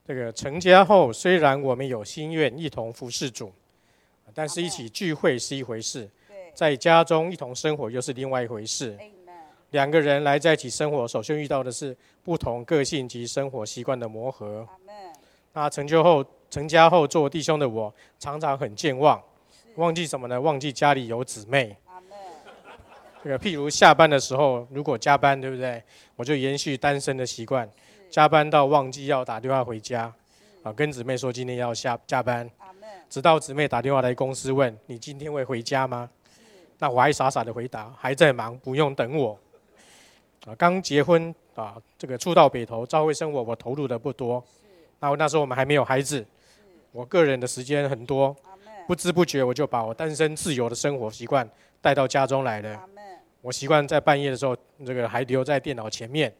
[0.06, 3.52] 这个成家后，虽然我们有心愿一同服侍主，
[4.32, 6.08] 但是一起聚会是一回事，
[6.54, 8.96] 在家中一同生活又是另外一回事。
[9.70, 14.66] 两个人来在一起生活，首先遇到的是不同个性及生活习惯的磨合。
[15.52, 19.20] 那成就后、成家后做弟兄的我，常常很健忘，
[19.76, 20.40] 忘记什么呢？
[20.40, 21.76] 忘记家里有姊妹。
[23.22, 25.82] 这个譬如下班的时候，如果加班，对不对？
[26.16, 27.68] 我就延续单身的习惯。
[28.08, 30.12] 加班到忘记要打电话回家，
[30.62, 32.50] 啊，跟姊妹说今天要下加班，
[33.08, 36.08] 直到姊妹打电话来公司问你今天会回家吗？
[36.78, 39.38] 那我还傻傻的回答还在忙，不用等我。
[40.46, 44.42] 啊，刚结婚啊，这个初到北投，朝会生活我投入的不多，
[44.98, 46.24] 然后那时候我们还没有孩子，
[46.92, 48.34] 我个人的时间很多，
[48.86, 51.48] 不知不觉我就把我单身自由的生活习惯
[51.82, 52.80] 带到家中来了。
[53.42, 56.32] 我习惯在半夜的时候，这个还留在电脑前面。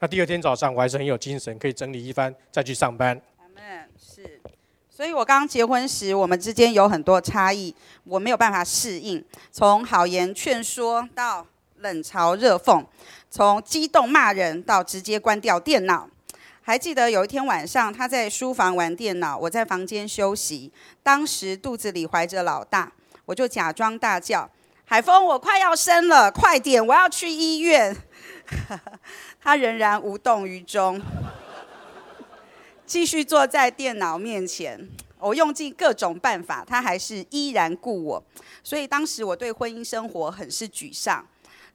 [0.00, 3.20] 那第二天早上我还是很有精神，可以整理一番再去上班。
[3.96, 4.40] 是，
[4.88, 7.74] 所以我刚结婚时，我们之间有很多差异，
[8.04, 9.24] 我没有办法适应。
[9.50, 11.44] 从好言劝说到
[11.78, 12.84] 冷嘲热讽，
[13.30, 16.08] 从激动骂人到直接关掉电脑。
[16.62, 20.70] 还记得有一天晚上，他在书房玩电脑，我在房间休息。
[21.02, 22.92] 当时肚子里怀着老大，
[23.24, 24.50] 我就假装大叫
[24.84, 27.96] ：“海峰，我快要生了，快点，我要去医院。
[29.40, 31.00] ”他仍然无动于衷，
[32.84, 34.88] 继续坐在电脑面前。
[35.20, 38.22] 我用尽各种办法，他还是依然顾我。
[38.62, 41.26] 所以当时我对婚姻生活很是沮丧。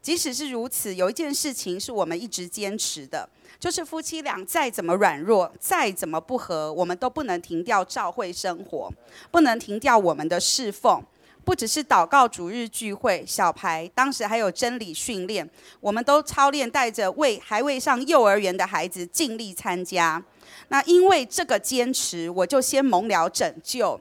[0.04, 8.92] 即使是如此，有一件事情是我们一直坚持的，就是夫妻俩再怎么软弱，再怎么不和，我们都不能停掉教会生活，
[9.32, 11.02] 不能停掉我们的侍奉。
[11.46, 20.22] 不只是祷告主日聚会小牌，当时还有真理训练，我们都操练带着未还未上幼儿园的孩子尽力参加。
[20.68, 24.00] 那因为这个坚持，我就先蒙了拯救。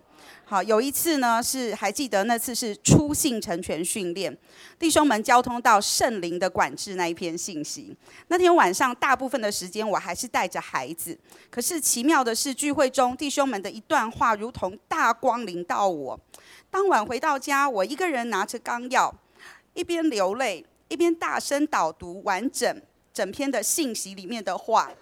[0.52, 4.36] 好，有一次呢，是还记得那次是初信成全训练，
[4.78, 7.96] 弟兄们交通到圣灵的管制那一篇信息。
[8.28, 16.20] 那天晚上大部分的时间我还是带着孩子，可是奇妙的是聚会中弟兄们的一段话，如同大光临到我。
[16.70, 19.10] 当晚回到家，我一个人拿着纲要，
[19.72, 22.78] 一边流泪，一边大声导读完整
[23.14, 24.92] 整篇的信息里面的话，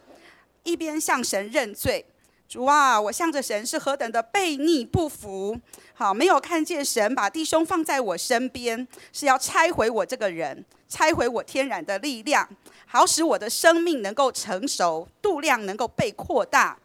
[0.63, 2.07] 一边向神认罪。
[2.51, 5.57] 主啊，我向着神是何等的悖逆不服！
[5.95, 12.49] 好，没有看见神把弟兄放在我身边，是要拆毁我这个人，拆毁我天然的力量，
[12.87, 16.77] 好使我的生命能够成熟，度量能够被扩大。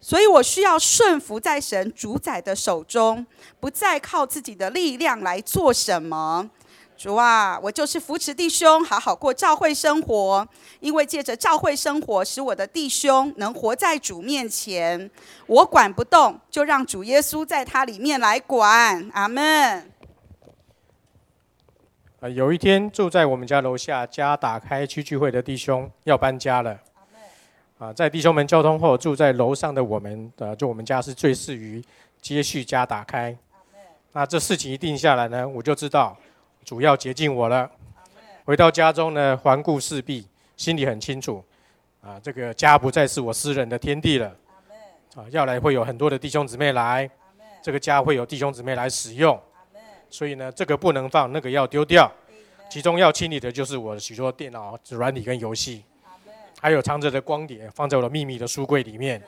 [0.00, 3.24] 所以我需要顺服在神主宰的手中，
[3.60, 6.50] 不再靠自己的力量来做什么。
[6.96, 10.48] 主啊，我就是扶持弟兄，好好过教会生活。
[10.80, 15.10] 因为借着教会生活，使我的弟兄能活在主面前。
[15.46, 19.10] 我管不动，就让主耶稣在他里面来管。
[19.12, 19.92] 阿门。
[22.20, 26.80] 啊，有一天住在我们家楼下家打开区聚会的弟兄要搬家了。
[27.78, 31.84] 啊，在弟兄们交通后，住在楼上的我们，呃，就我们家是最适于
[32.22, 33.36] 接续家打开。
[34.12, 36.16] 那这事情一定下来呢，我就知道
[36.66, 37.70] 主要接近我了。
[38.44, 41.42] 回到家中呢，环顾四壁，心里很清楚，
[42.00, 44.36] 啊，这个家不再是我私人的天地了。
[45.14, 47.08] 啊，要来会有很多的弟兄姊妹来，
[47.62, 49.40] 这个家会有弟兄姊妹来使用。
[50.10, 52.12] 所以呢，这个不能放，那个要丢掉。
[52.68, 55.84] 其中要清理的就是我许多电脑软体跟游戏，
[56.60, 59.22] 还有藏着的光碟，放在我的秘密的书柜里面。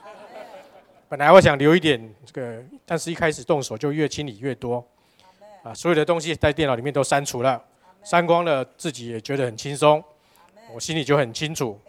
[1.07, 4.85] 本来我想留一点这个，但是一开始动手就越清理越多，
[5.63, 7.61] 啊，所有的东西在电脑里面都删除了，
[8.03, 10.03] 删光了，自己也觉得很轻松，
[10.73, 11.79] 我心里就很清楚，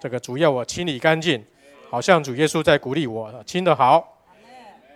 [0.00, 1.44] 这个主要我清理干净，
[1.90, 4.16] 好像主耶稣在鼓励我清得好。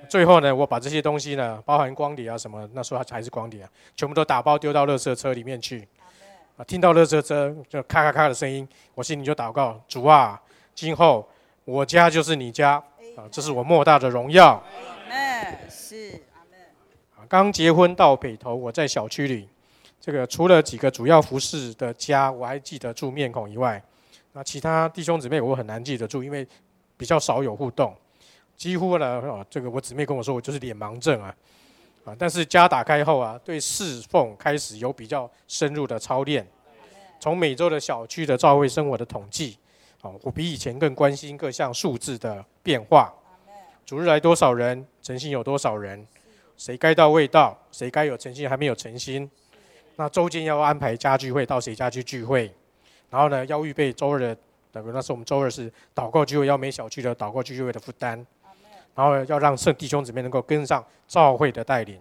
[0.09, 5.87] 最后呢，我把这些东西呢，包含光碟啊什么，那时候还是光碟啊，全部都打包丢到垃圾车里面去，
[6.57, 10.41] 啊，听到垃圾车就咔咔咔的声音，我心里就祷告，主啊，
[10.75, 11.29] 今后
[11.65, 12.83] 我家就是你家。
[13.15, 14.63] 啊，这是我莫大的荣耀。
[17.33, 19.49] 刚结婚到北投，我在小区里，
[19.99, 23.83] 这个除了几个主要服饰的家，我还记得住面孔以外，
[24.35, 26.47] 那其他弟兄姊妹我很难记得住，因为
[26.95, 27.97] 比较少有互动，
[28.55, 31.35] 几乎呢，啊，这个我姊妹跟我说，我就是脸盲症啊，
[32.05, 36.47] 啊，但是家打开后啊，对侍奉开始有比较深入的操练，
[37.19, 39.57] 从每周的小区的照会生活的统计。
[40.03, 43.11] 好，我比以前更关心各项数字的变化。
[43.87, 46.07] 主日来多少人，诚信有多少人，
[46.63, 49.29] 谁该到未到，谁该有诚心还没有诚心。
[49.97, 52.49] 那周间要安排家聚会，到谁家去聚会？
[53.11, 54.37] 然后呢，要预备周二的，
[54.71, 58.25] 等于那是我们周二是祷告聚会，要每小区的祷告聚会的负担。
[58.95, 61.99] 然后要让圣弟兄姊妹能够跟上召会的带领。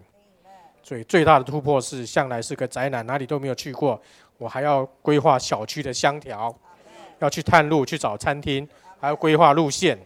[0.80, 4.00] 所以最大的突破是，向来是个宅男，哪里都没有去过，
[4.38, 6.54] 我还要规划小区的香条。
[7.18, 8.68] 要去探路，去找餐厅，
[9.00, 9.98] 还要规划路线，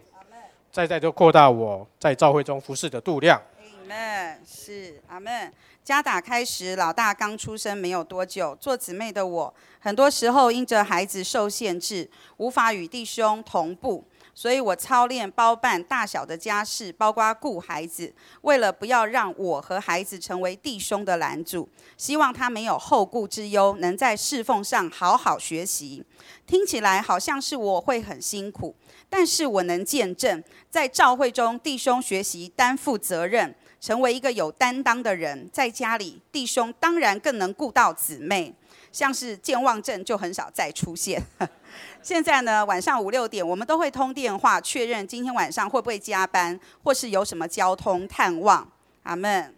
[0.71, 3.39] 再再就扩大我在教会中服侍的度量。
[3.87, 5.53] 阿门，是阿门。
[5.81, 14.03] 家打开时，老大刚出生没有多久，做姊妹的我，很多时候因着孩子受限制，无法与弟兄同步。
[14.35, 18.13] 所以我操练包办大小的家事，包括顾孩子。
[18.41, 26.03] 为了不要让我和孩子成为弟兄的拦阻，希望他没有后顾之忧，能在侍奉上好好学习。
[26.45, 28.75] 听起来好像是我会很辛苦，
[29.09, 33.55] 但是我能见证，在教会中弟兄学习担负责任，
[33.87, 35.49] 成为一个有担当的人。
[35.53, 38.53] 在家里，弟兄当然更能顾到姊妹。
[38.91, 41.23] 像是健忘症就很少再出现。
[42.03, 48.69] 现在呢，晚上五六点，我们都会通电话确认今天晚上会不会加班，或是有什么交通探望。
[49.03, 49.55] 阿门。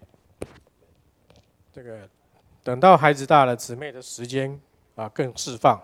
[1.73, 2.07] 这个
[2.63, 4.59] 等到孩子大了，姊妹的时间
[4.93, 5.81] 啊更释放，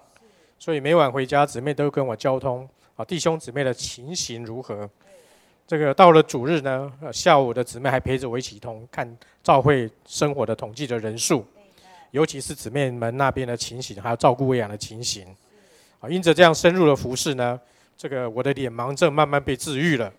[0.59, 4.87] 所以每晚回家，姊妹都跟我交通啊，弟兄姊妹的情形如何？
[5.67, 11.45] 这个到了主日呢，下午的姊妹还陪着我一起同看教会生活的统计的人数。
[12.11, 15.25] 尤其是姊妹们那边的情形，还有照顾喂养的情形，
[15.99, 17.59] 啊，因着这样深入的服饰呢，
[17.97, 20.13] 这个我的脸盲症慢慢被治愈了。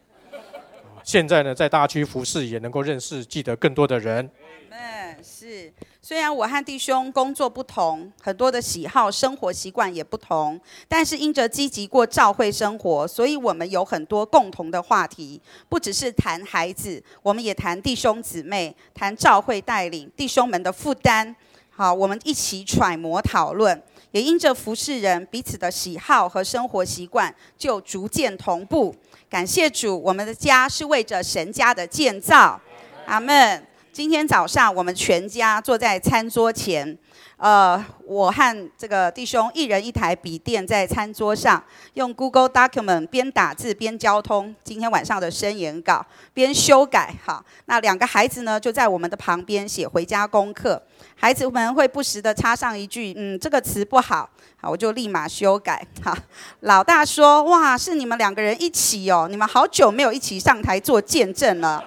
[1.03, 4.29] 现在呢，在大区服饰也能够认识、记得更多的人。
[4.71, 5.73] 嗯，是。
[6.09, 15.43] 虽然我和弟兄工作不同，很多的喜好、生活习惯也不同，但是因着积极过教会生活，所以我们有很多共同的话题。
[15.69, 21.35] 不只是谈孩子，我们也谈弟兄姊妹，谈教会带领弟兄们的负担。
[21.71, 23.83] 好，我们一起揣摩讨论，
[24.13, 28.95] 也因着服侍人彼此的喜好和生活习惯，就逐渐同步。
[29.29, 32.61] 感谢主，我们的家是为着神家的建造。
[33.07, 33.67] 阿门。
[33.97, 36.99] 今天早上，我们全家坐在餐桌前。
[37.39, 47.15] 呃，我和这个弟兄一人一台笔电在餐桌上，用 Google Document 边打字边交通今天晚上的申言稿，边修改。
[47.25, 50.83] 好，那两个孩子呢，就在我们的旁边写回家功课。
[51.15, 54.29] 孩子们会不时的插上一句：“嗯，这个词不好。”
[54.61, 55.83] 好，我就立马修改。
[56.05, 56.15] 好，
[56.61, 61.83] 老大说：“哇，是你们两个人一起哦，你们好久没有一起上台做见证了。”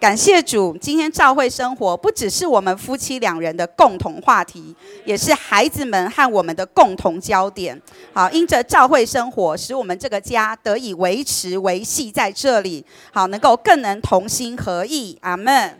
[0.00, 4.74] 感谢主，今天教会生活不只是我们夫妻两人的共同话题，
[5.04, 7.78] 也是孩子们和我们的共同焦点。
[8.14, 12.82] 好，因着教会生活，使我们这个家得以维持维系在这里，
[13.12, 15.18] 好，能够更能同心合意。
[15.20, 15.78] 阿门。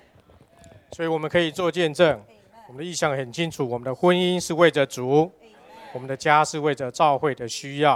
[0.92, 2.20] 所以我们可以做见证，
[2.68, 5.32] 我们的意向很清楚，我们的婚姻是为着主，
[5.94, 7.94] 我们的家是为着教会的需要。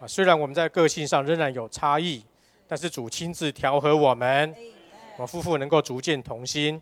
[0.00, 2.22] 啊，虽然我们在个性上仍然有差异，
[2.68, 4.54] 但是主亲自调和我们。
[5.16, 6.80] 我夫妇能够逐渐同心，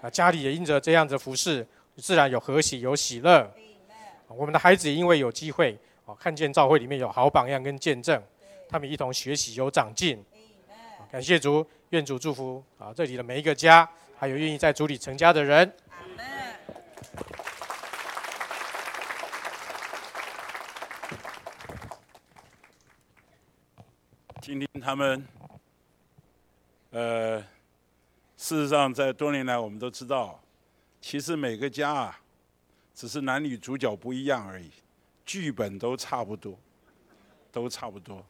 [0.00, 1.66] 啊，家里也因着这样子服侍，
[1.96, 3.52] 自然有和喜有喜乐。
[4.28, 8.22] 我们的孩子也因为有机会，啊，看见教会里面有好榜样跟见证，
[8.68, 10.24] 他们一同学习有长进。
[11.10, 13.88] 感谢主，愿主祝福啊，这里的每一个家。
[14.16, 15.70] 还有愿意在主里成家的人。
[24.40, 25.26] 今天他们，
[26.90, 27.44] 呃，
[28.44, 30.38] 事实上在多年来我们都知道，
[31.00, 32.20] 其实每个家啊，
[32.94, 34.70] 只是男女主角不一样而已，
[35.24, 36.54] 剧本都差不多，
[37.50, 38.22] 都差不多。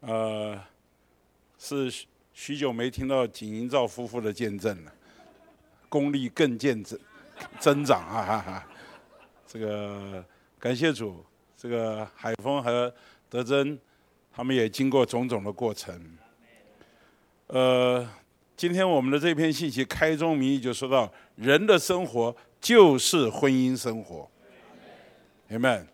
[0.00, 0.62] 呃，
[1.56, 1.90] 是
[2.34, 4.92] 许久没听到景英照夫妇的见证了，
[5.88, 7.00] 功力更见增
[7.58, 8.22] 增长啊！
[8.22, 8.66] 哈哈，
[9.46, 10.22] 这个
[10.58, 11.24] 感谢主，
[11.56, 12.94] 这个海峰和
[13.30, 13.80] 德珍。
[14.30, 16.18] 他们也经过种种的过程。
[17.46, 18.06] 呃，
[18.56, 24.28] 今天我们的这篇信息开宗明义就说到，人的生活就是婚姻生活。
[25.50, 25.86] Amen。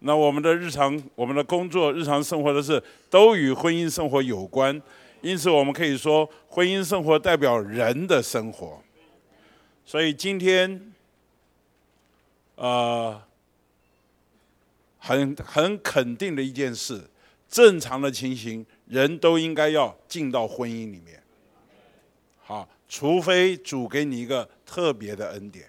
[0.00, 4.80] 那我们的日常、我们的工作、日常生活的事，都与婚姻生活有关。
[5.22, 8.82] 因此，我们可以说，婚姻生活代表人的生活。
[9.86, 10.92] 所以今天，
[12.56, 13.18] 呃，
[14.98, 17.02] 很很肯定的一件事。
[17.48, 21.22] 正常的情形，人都应该要进到婚姻里面。
[22.46, 25.66] 好，除非主给你一个特别的恩典。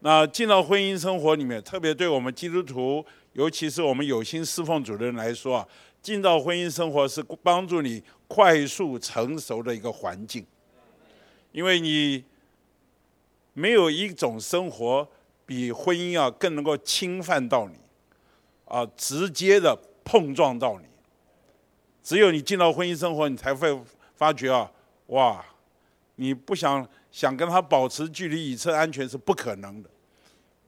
[0.00, 5.68] 那进到婚姻生活里面，特别对我们基督徒，尤其是我们有心侍奉主的人来说啊，
[6.02, 10.44] 进到婚姻生活是帮助你快速成熟的一个环境。
[11.52, 12.24] 因为你
[13.52, 15.08] 没有一种生活
[15.46, 17.76] 比婚姻啊更能够侵犯到你，
[18.64, 20.86] 啊，直接的碰撞到你。
[22.02, 23.80] 只有你进到婚姻生活，你才会
[24.16, 24.70] 发觉啊，
[25.06, 25.42] 哇，
[26.16, 29.90] 你不想想跟他保持距离以测安全是不可能的，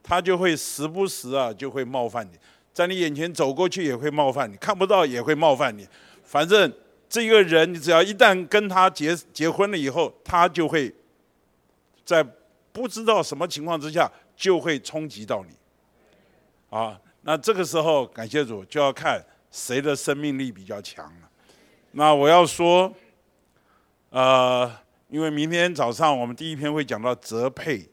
[0.03, 2.39] 他就会时不时啊就会冒犯你，
[2.73, 5.87] 在你眼前走过去也会冒犯你，看不到也会冒犯你，
[6.25, 6.73] 反正
[7.09, 10.93] 这个人你只要一旦跟他结结婚了以后，他就会
[12.05, 12.25] 在
[12.73, 21.31] 不知道什么情况之下就会冲击到你，啊，那这个时候感谢主就要看谁的生命力比较强了。
[21.93, 22.93] 那我要说，
[24.11, 24.71] 呃，
[25.09, 27.89] 因为明天早上我们第一篇会讲到泽配，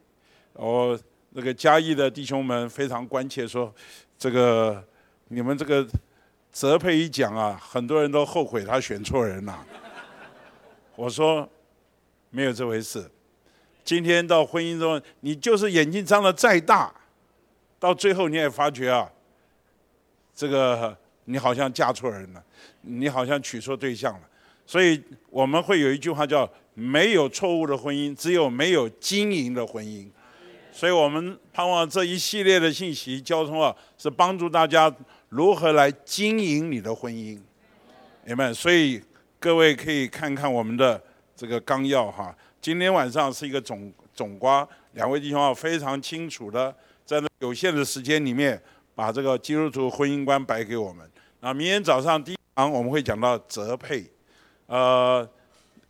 [0.54, 1.00] 我
[1.30, 3.74] 那个嘉义的弟兄们非常关切，说
[4.18, 4.84] 这个
[5.28, 5.88] 你们这个
[6.52, 9.66] 泽配一讲啊，很多人都后悔他选错人了。
[10.96, 11.48] 我说
[12.30, 13.10] 没有这回事，
[13.84, 16.94] 今天到婚姻中，你就是眼睛张得再大，
[17.80, 19.12] 到最后你也发觉啊，
[20.36, 20.98] 这个。
[21.26, 22.44] 你好像嫁错人了，
[22.82, 24.22] 你好像娶错对象了，
[24.66, 30.08] 所以我们会有一句话叫“没有错误的婚姻，只有没有经营的婚姻”。
[30.72, 34.92] 所以我们盼望这一系列的信息交通啊，是帮助大家
[35.30, 37.40] 如何来经营你的婚姻，
[38.26, 38.52] 明白？
[38.52, 39.00] 所以
[39.40, 41.00] 各位可以看看我们的
[41.36, 42.36] 这个纲要哈。
[42.60, 48.60] 今天晚上是一个总总瓜，两位弟兄啊非常清楚的在那有限的时间里面，
[48.96, 51.08] 把这个基督徒婚姻观摆给我们。
[51.42, 54.04] 那明天早上第一堂我们会讲到择配，
[54.68, 55.28] 呃，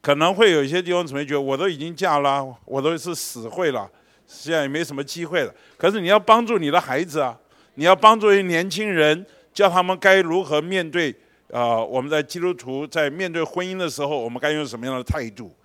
[0.01, 3.89] 可能会有一些地方姊妹觉得我都已经嫁了，我都是死会了，
[4.27, 5.53] 现在也没什么机会了。
[5.77, 7.37] 可是你要帮助你的孩子啊，
[7.75, 11.15] 你要帮助一些年轻人，教他们该如何面对
[11.51, 15.55] 啊，我们在基督徒在面对婚姻的时候，我们该用什么样的态度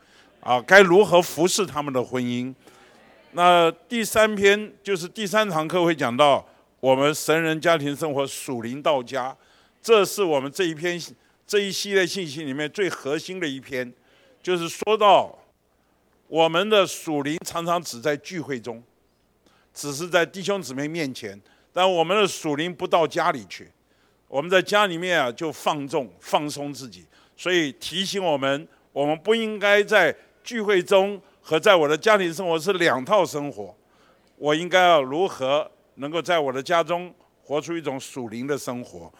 [0.40, 0.60] 啊？
[0.60, 2.54] 该如何服侍他们的婚姻？
[3.32, 6.46] 那第三篇就是第三堂课会讲到
[6.80, 9.36] 我们神人家庭生活属灵到家。
[9.80, 11.00] 这是我们这一篇
[11.48, 13.90] 这一系列信息里面最核心的一篇，
[14.42, 15.34] 就是说到
[16.26, 18.82] 我们的属灵常常只在聚会中，
[19.72, 21.40] 只是在弟兄姊妹面前，
[21.72, 23.66] 但我们的属灵不到家里去。
[24.28, 33.74] 我们在家里面啊，就放纵放松自己，所以提醒我们，我们不应该在聚会中和在我的家庭生活是两套生活。
[34.36, 37.10] 我应该要如何能够在我的家中
[37.42, 39.10] 活出一种属灵的生活？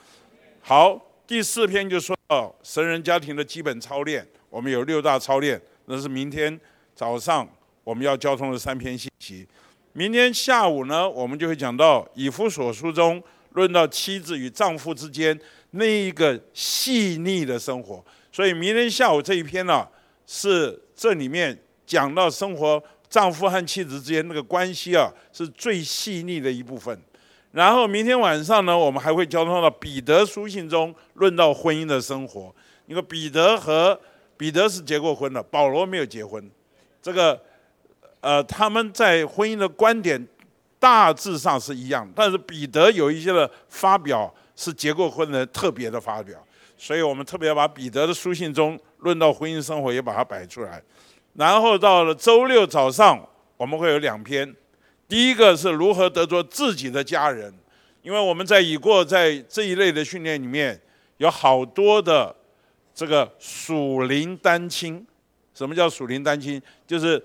[0.61, 6.59] 好，第四篇就说哦神人家庭的基本操练，我们有六大操练，那是明天
[6.95, 7.49] 早上
[7.83, 9.47] 我们要交通的三篇信息。
[9.95, 13.22] 明天下午呢，我们就会讲到以夫所书中
[13.53, 15.39] 论到妻子与丈夫之间
[15.70, 18.05] 那一个细腻的生活。
[18.31, 19.89] 所以明天下午这一篇呢，
[20.26, 27.01] 是这里面讲到生活丈夫和妻子之间那个关系啊，是最细腻的一部分。
[27.59, 32.54] 然后明天晚上呢，我们还会交通到彼得书信中论到婚姻的生活。
[32.86, 34.00] 因为彼得和
[34.36, 36.48] 彼得是结过婚的，保罗没有结婚。
[37.02, 37.36] 这个，
[38.20, 40.24] 呃，他们在婚姻的观点
[40.78, 46.38] 大致上是一样，但是彼得有一些的发表是结过婚的特别的发表，
[46.76, 50.80] 所以我们特别把彼得的书信中论到婚姻生活也把它摆出来。
[51.34, 53.20] 然后到了周六早上，
[53.56, 54.54] 我们会有两篇。
[55.09, 57.52] 第一个是如何得着自己的家人，
[58.02, 60.78] 因为我们在已过在这一类的训练里面，
[61.16, 62.36] 有好多的
[62.94, 65.04] 这个属灵单亲。
[65.54, 66.61] 什么叫属灵单亲？
[66.86, 67.20] 就是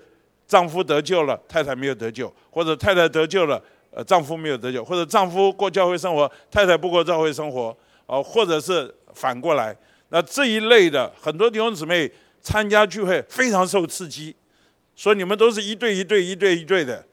[0.48, 7.76] 丈夫得救了，太太没有得救，或者太太得救了，呃，丈夫没有得救，或者丈夫过教会生活，太太不过教会生活，
[8.06, 9.76] 哦，或者是反过来。
[10.08, 12.10] 那这一类的很多弟兄姊妹
[12.40, 14.34] 参加聚会非常受刺激，
[14.96, 17.04] 说你们都是一对一对一对一对的。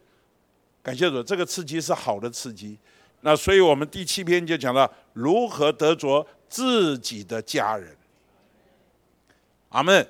[0.84, 2.78] 感谢主，这个刺激是好的刺激。
[3.22, 7.96] 那所以我们第七篇就讲到如何得着自己的家人。
[9.70, 10.08] 阿门。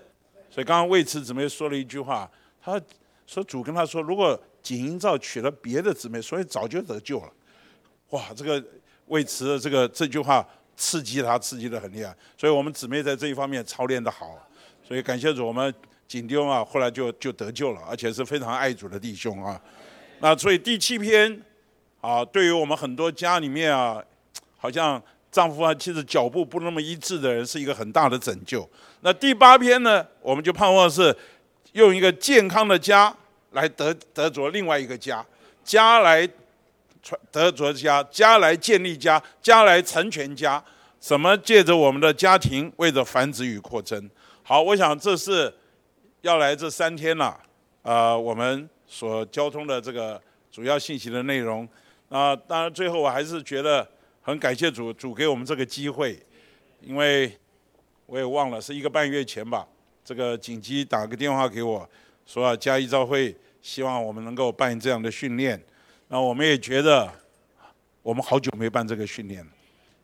[0.50, 2.30] 所以刚刚魏慈姊妹说了一句话，
[2.62, 2.82] 他
[3.26, 7.32] 说主跟他说，如果景英照娶了别的姊妹，所以早就得救了。
[8.10, 8.62] 哇，这个
[9.08, 10.46] 魏慈的这个这句话
[10.76, 12.14] 刺激他，刺激的很厉害。
[12.38, 14.38] 所以我们姊妹在这一方面操练的好。
[14.86, 15.74] 所以感谢主，我们
[16.06, 19.62] 景丢啊，后来就就得救了，而且是非常爱主的弟兄啊。
[20.22, 21.42] 那所以第七篇
[22.00, 24.02] 啊，对于我们很多家里面啊，
[24.58, 25.02] 好像。
[25.32, 28.70] 丈夫和妻子脚步不那么一致的人，是一个很大的拯救。
[29.00, 31.16] 那第八篇呢，我们就盼望是
[31.72, 33.16] 用一个健康的家
[33.52, 35.26] 来得得着另外一个家，
[35.64, 36.28] 家来
[37.02, 40.62] 传得着家，家来建立家，家来成全家。
[41.00, 44.10] 什么借着我们的家庭，为着繁殖与扩增？
[44.44, 45.54] 好，我想这是
[46.24, 47.40] 要来这三天了，
[47.84, 50.22] 呃，我们所交通的这个
[50.52, 51.66] 主要信息的内容。
[52.10, 53.88] 啊，当然最后我还是觉得。
[54.24, 56.16] 很感谢主，主给我们这个机会，
[56.80, 57.36] 因为
[58.06, 59.68] 我也忘了是一个半月前吧，
[60.06, 61.90] 这个紧急打个电话给我，
[62.28, 65.60] 说啊，加一召会希望我们能够办这样的训练，
[66.08, 67.12] 那我们也觉得
[68.04, 69.52] 我们好久没办这个训练了，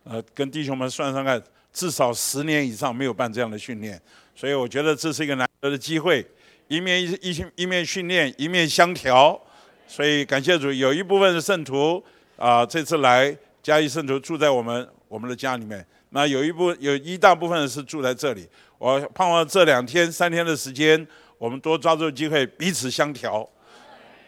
[0.05, 1.39] 呃，跟弟兄们算算看，
[1.71, 4.01] 至少十年以上没有办这样的训练，
[4.33, 6.25] 所以我觉得这是一个难得的机会，
[6.67, 9.39] 一面一一一面训练，一面相调，
[9.87, 12.03] 所以感谢主，有一部分的圣徒
[12.35, 13.35] 啊，这次来。
[13.63, 18.47] 嘉义圣徒住在我们我们的家里面，那有一部有一大部分是住在这里。
[18.77, 21.05] 我盼望这两天三天的时间，
[21.37, 23.45] 我们多抓住机会彼此相调。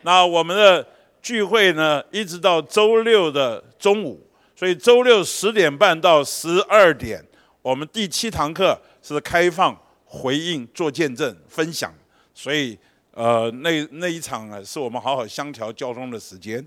[0.02, 0.86] 那我们的
[1.22, 4.22] 聚会呢，一直到周六的中午，
[4.58, 7.24] 所以周六十点半到十二点，
[7.62, 9.74] 我们第七堂课是开放
[10.04, 11.94] 回应、做见证、分享。
[12.42, 12.80] 所以
[13.12, 16.66] 呃，那那一场啊，是我们好好相调交通的时间。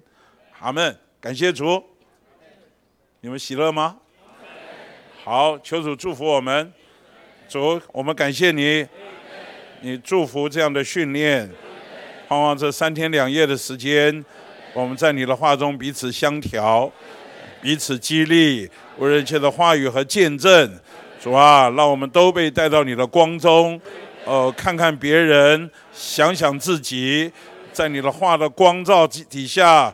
[0.58, 1.82] 阿门，感谢主。
[3.22, 3.96] 你们喜乐吗？
[5.24, 6.70] 好，求主祝福我们。
[7.48, 8.86] 主，我们感谢你，
[9.80, 11.50] 你祝福这样的训练。
[12.28, 14.22] 盼望这三天两夜的时间，
[14.74, 16.92] 我们在你的话中彼此相调，
[17.62, 18.68] 彼此激励，
[18.98, 20.78] 无人切的话语和见证。
[21.18, 23.80] 主啊，让我们都被带到你的光中。
[24.24, 27.30] 呃，看看别人，想想自己，
[27.72, 29.92] 在你的话的光照底下，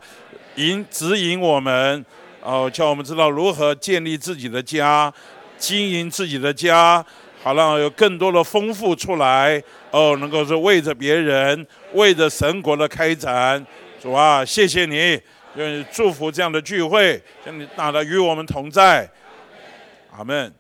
[0.57, 2.05] 引指引我们。
[2.43, 5.13] 哦，叫我们知道如何建立自己的家，
[5.59, 7.05] 经营自己的家，
[7.43, 9.63] 好让有更多的丰富出来。
[9.91, 13.65] 哦，能够是为着别人，为着神国的开展。
[14.01, 15.21] 主啊，谢谢你，
[15.57, 19.09] 愿祝福这样的聚会，愿你大的与我们同在。
[20.17, 20.58] 阿门。